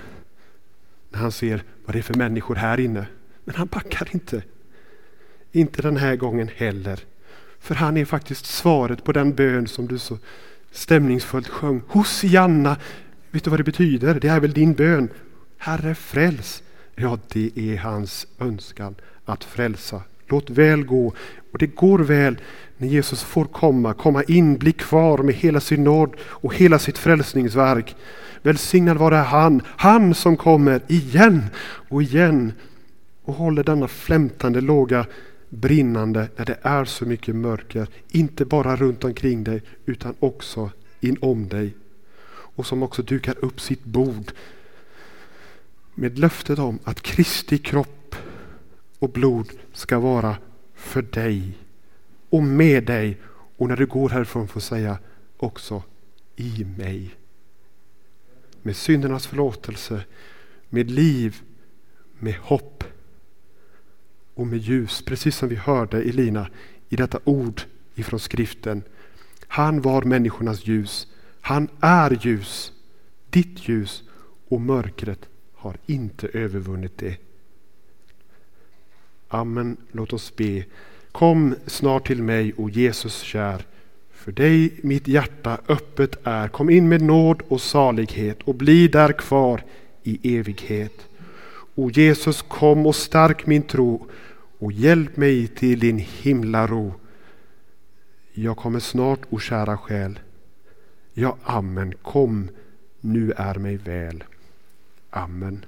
När 1.10 1.20
han 1.20 1.32
ser 1.32 1.64
vad 1.86 1.96
det 1.96 2.00
är 2.00 2.04
för 2.04 2.14
människor 2.14 2.56
här 2.56 2.80
inne. 2.80 3.06
Men 3.44 3.56
han 3.56 3.68
backar 3.68 4.08
inte. 4.12 4.44
Inte 5.52 5.82
den 5.82 5.98
här 5.98 6.16
gången 6.16 6.50
heller. 6.56 7.00
För 7.60 7.76
han 7.76 7.98
är 7.98 8.06
faktiskt 8.06 8.46
svaret 8.46 9.04
på 9.04 9.12
den 9.12 9.34
bön 9.34 9.68
som 9.68 9.88
du 9.88 9.98
så 9.98 10.18
stämningsfullt 10.72 11.48
sjöng. 11.48 11.82
Hosianna, 11.88 12.78
vet 13.32 13.44
du 13.44 13.50
vad 13.50 13.60
det 13.60 13.64
betyder? 13.64 14.20
Det 14.20 14.28
är 14.28 14.40
väl 14.40 14.54
din 14.54 14.74
bön. 14.74 15.10
Herre 15.58 15.96
fräls. 15.96 16.64
Ja, 16.96 17.20
det 17.28 17.52
är 17.56 17.78
hans 17.78 18.28
önskan 18.40 18.96
att 19.26 19.44
frälsa. 19.44 20.02
Låt 20.28 20.50
väl 20.50 20.84
gå. 20.84 21.14
Och 21.52 21.58
det 21.58 21.68
går 21.68 22.00
väl 22.00 22.38
när 22.78 22.88
Jesus 22.88 23.24
får 23.24 23.46
komma, 23.46 23.94
komma 23.94 24.24
in, 24.24 24.58
bli 24.58 24.72
kvar 24.72 25.18
med 25.18 25.36
hela 25.36 25.60
sin 25.60 25.84
nåd 25.84 26.16
och 26.22 26.56
hela 26.56 26.80
sitt 26.80 26.98
frälsningsverk. 26.98 27.96
Välsignad 28.42 28.98
vare 28.98 29.16
han, 29.16 29.62
han 29.68 30.14
som 30.14 30.38
kommer 30.38 30.82
igen 30.88 31.46
och 31.90 32.04
igen 32.04 32.54
och 33.24 33.34
håller 33.34 33.64
denna 33.64 33.88
flämtande 33.88 34.62
låga 34.62 35.06
brinnande 35.50 36.28
när 36.36 36.46
det 36.46 36.58
är 36.62 36.86
så 36.86 37.06
mycket 37.06 37.36
mörker. 37.36 37.88
Inte 38.10 38.46
bara 38.46 38.76
runt 38.76 39.04
omkring 39.04 39.44
dig 39.44 39.62
utan 39.86 40.16
också 40.20 40.70
inom 41.00 41.48
dig. 41.48 41.74
Och 42.32 42.66
som 42.66 42.84
också 42.84 43.02
dukar 43.02 43.36
upp 43.46 43.62
sitt 43.62 43.84
bord 43.84 44.32
med 45.96 46.20
löftet 46.20 46.60
om 46.60 46.80
att 46.84 47.02
Kristi 47.02 47.58
kropp 47.58 48.16
och 49.00 49.10
blod 49.10 49.50
ska 49.74 50.00
vara 50.00 50.38
för 50.74 51.02
dig 51.02 51.58
och 52.30 52.44
med 52.44 52.84
dig 52.84 53.22
och 53.58 53.68
när 53.68 53.76
du 53.76 53.86
går 53.86 54.10
härifrån 54.10 54.48
får 54.48 54.60
säga 54.60 54.98
också 55.38 55.84
i 56.36 56.66
mig. 56.78 57.16
Med 58.62 58.76
syndernas 58.76 59.28
förlåtelse, 59.28 60.04
med 60.70 60.92
liv, 60.92 61.42
med 62.20 62.36
hopp 62.36 62.84
och 64.34 64.48
med 64.48 64.60
ljus, 64.60 65.02
precis 65.06 65.36
som 65.36 65.50
vi 65.50 65.56
hörde 65.56 66.02
Elina 66.02 66.50
i 66.90 66.96
detta 66.96 67.20
ord 67.24 67.62
ifrån 67.96 68.20
skriften. 68.20 68.84
Han 69.48 69.82
var 69.82 70.02
människornas 70.02 70.68
ljus. 70.68 71.08
Han 71.42 71.68
är 71.80 72.18
ljus, 72.22 72.74
ditt 73.30 73.70
ljus 73.70 74.04
och 74.48 74.62
mörkret 74.62 75.31
har 75.62 75.78
inte 75.86 76.28
övervunnit 76.28 76.98
det. 76.98 77.18
Amen. 79.28 79.78
Låt 79.92 80.14
oss 80.14 80.36
be. 80.36 80.64
Kom 81.12 81.56
snart 81.66 82.08
till 82.08 82.24
mig, 82.24 82.54
o 82.58 82.70
Jesus 82.70 83.22
kär. 83.22 83.66
För 84.12 84.32
dig 84.32 84.80
mitt 84.84 85.08
hjärta 85.08 85.58
öppet 85.68 86.16
är. 86.24 86.48
Kom 86.48 86.70
in 86.70 86.90
med 86.90 87.02
nåd 87.02 87.42
och 87.48 87.62
salighet 87.62 88.42
och 88.44 88.56
bli 88.56 88.88
där 88.88 89.12
kvar 89.12 89.64
i 90.04 90.38
evighet. 90.38 91.08
O 91.76 91.90
Jesus, 91.90 92.42
kom 92.42 92.86
och 92.88 92.96
stärk 92.96 93.46
min 93.46 93.64
tro 93.64 94.08
och 94.60 94.72
hjälp 94.72 95.18
mig 95.18 95.48
till 95.48 95.80
din 95.80 95.98
himlaro. 95.98 96.94
Jag 98.34 98.58
kommer 98.58 98.80
snart, 98.80 99.20
o 99.30 99.40
kära 99.40 99.78
själ. 99.78 100.20
Ja, 101.14 101.38
amen. 101.44 101.94
Kom, 102.02 102.50
nu 103.00 103.32
är 103.32 103.56
mig 103.56 103.78
väl. 103.78 104.24
Amen. 105.14 105.66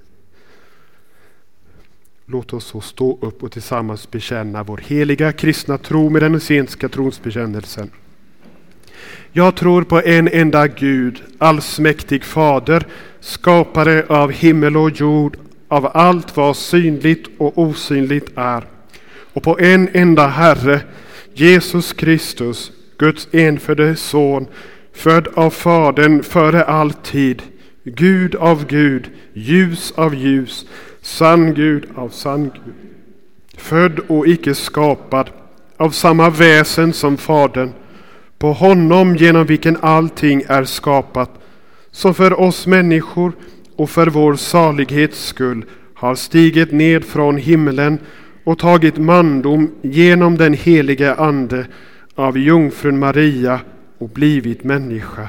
Låt 2.26 2.52
oss 2.52 2.64
så 2.64 2.80
stå 2.80 3.18
upp 3.20 3.42
och 3.42 3.52
tillsammans 3.52 4.10
bekänna 4.10 4.62
vår 4.62 4.76
heliga 4.76 5.32
kristna 5.32 5.78
tro 5.78 6.10
med 6.10 6.22
den 6.22 6.34
essenska 6.34 6.88
tronsbekännelsen. 6.88 7.90
Jag 9.32 9.56
tror 9.56 9.82
på 9.82 10.02
en 10.02 10.28
enda 10.28 10.66
Gud, 10.66 11.22
allsmäktig 11.38 12.24
Fader, 12.24 12.86
skapare 13.20 14.04
av 14.08 14.32
himmel 14.32 14.76
och 14.76 14.90
jord, 14.90 15.36
av 15.68 15.90
allt 15.94 16.36
vad 16.36 16.56
synligt 16.56 17.28
och 17.38 17.58
osynligt 17.58 18.30
är. 18.34 18.64
Och 19.32 19.42
på 19.42 19.58
en 19.58 19.88
enda 19.92 20.26
Herre, 20.26 20.80
Jesus 21.34 21.92
Kristus, 21.92 22.72
Guds 22.98 23.28
enfödde 23.32 23.96
Son, 23.96 24.46
född 24.92 25.28
av 25.34 25.50
Fadern 25.50 26.22
före 26.22 26.64
all 26.64 26.92
tid, 26.92 27.42
Gud 27.84 28.34
av 28.34 28.66
Gud, 28.66 29.10
ljus 29.32 29.92
av 29.96 30.14
ljus, 30.14 30.66
sann 31.00 31.54
Gud 31.54 31.86
av 31.94 32.08
sann 32.08 32.50
Gud. 32.54 32.74
Född 33.56 33.98
och 33.98 34.26
icke 34.26 34.54
skapad, 34.54 35.30
av 35.76 35.90
samma 35.90 36.30
väsen 36.30 36.92
som 36.92 37.16
Fadern, 37.16 37.72
på 38.38 38.52
honom 38.52 39.16
genom 39.16 39.46
vilken 39.46 39.76
allting 39.80 40.42
är 40.46 40.64
skapat, 40.64 41.30
som 41.90 42.14
för 42.14 42.40
oss 42.40 42.66
människor 42.66 43.32
och 43.76 43.90
för 43.90 44.06
vår 44.06 44.34
salighets 44.34 45.26
skull 45.26 45.64
har 45.94 46.14
stigit 46.14 46.72
ned 46.72 47.04
från 47.04 47.36
himlen 47.36 47.98
och 48.44 48.58
tagit 48.58 48.98
mandom 48.98 49.74
genom 49.82 50.36
den 50.36 50.54
helige 50.54 51.14
Ande 51.14 51.66
av 52.14 52.38
jungfrun 52.38 52.98
Maria 52.98 53.60
och 53.98 54.08
blivit 54.08 54.64
människa, 54.64 55.28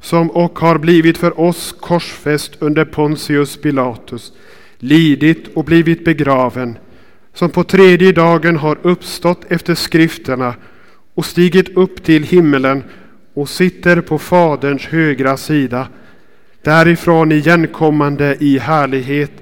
som 0.00 0.30
och 0.30 0.58
har 0.58 0.78
blivit 0.78 1.18
för 1.18 1.40
oss 1.40 1.74
korsfäst 1.80 2.52
under 2.58 2.84
Pontius 2.84 3.56
Pilatus, 3.56 4.32
lidit 4.78 5.48
och 5.54 5.64
blivit 5.64 6.04
begraven, 6.04 6.78
som 7.34 7.50
på 7.50 7.64
tredje 7.64 8.12
dagen 8.12 8.56
har 8.56 8.78
uppstått 8.82 9.44
efter 9.48 9.74
skrifterna 9.74 10.54
och 11.14 11.26
stigit 11.26 11.76
upp 11.76 12.04
till 12.04 12.22
himmelen 12.22 12.84
och 13.34 13.48
sitter 13.48 14.00
på 14.00 14.18
Faderns 14.18 14.86
högra 14.86 15.36
sida, 15.36 15.88
därifrån 16.62 17.32
igenkommande 17.32 18.36
i 18.40 18.58
härlighet 18.58 19.32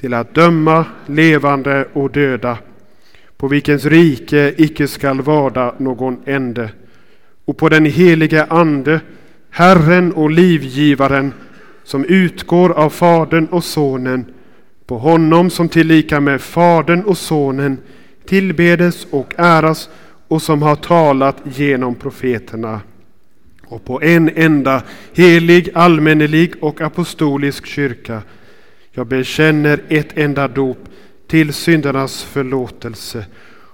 till 0.00 0.14
att 0.14 0.34
döma 0.34 0.84
levande 1.06 1.88
och 1.92 2.10
döda, 2.10 2.58
på 3.36 3.48
vilkens 3.48 3.84
rike 3.84 4.54
icke 4.56 4.88
skall 4.88 5.20
varda 5.20 5.74
någon 5.78 6.22
ände, 6.24 6.70
och 7.44 7.56
på 7.56 7.68
den 7.68 7.84
helige 7.84 8.44
Ande, 8.44 9.00
Herren 9.50 10.12
och 10.12 10.30
livgivaren, 10.30 11.32
som 11.84 12.04
utgår 12.04 12.70
av 12.70 12.90
Fadern 12.90 13.46
och 13.46 13.64
Sonen, 13.64 14.24
på 14.86 14.98
honom 14.98 15.50
som 15.50 15.68
tillika 15.68 16.20
med 16.20 16.40
Fadern 16.40 17.02
och 17.02 17.18
Sonen 17.18 17.78
tillbedes 18.26 19.06
och 19.10 19.34
äras 19.36 19.88
och 20.28 20.42
som 20.42 20.62
har 20.62 20.76
talat 20.76 21.36
genom 21.44 21.94
profeterna 21.94 22.80
och 23.66 23.84
på 23.84 24.02
en 24.02 24.30
enda 24.34 24.82
helig, 25.14 25.70
allmännelig 25.74 26.52
och 26.60 26.80
apostolisk 26.80 27.66
kyrka. 27.66 28.22
Jag 28.92 29.06
bekänner 29.06 29.80
ett 29.88 30.18
enda 30.18 30.48
dop 30.48 30.78
till 31.26 31.52
syndernas 31.52 32.22
förlåtelse 32.24 33.26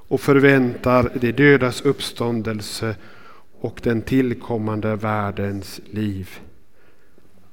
och 0.08 0.20
förväntar 0.20 1.10
de 1.14 1.32
dödas 1.32 1.80
uppståndelse 1.80 2.94
och 3.64 3.81
den 3.83 4.03
tillkommande 4.03 4.96
världens 4.96 5.81
liv. 5.90 6.31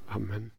Amen. 0.08 0.50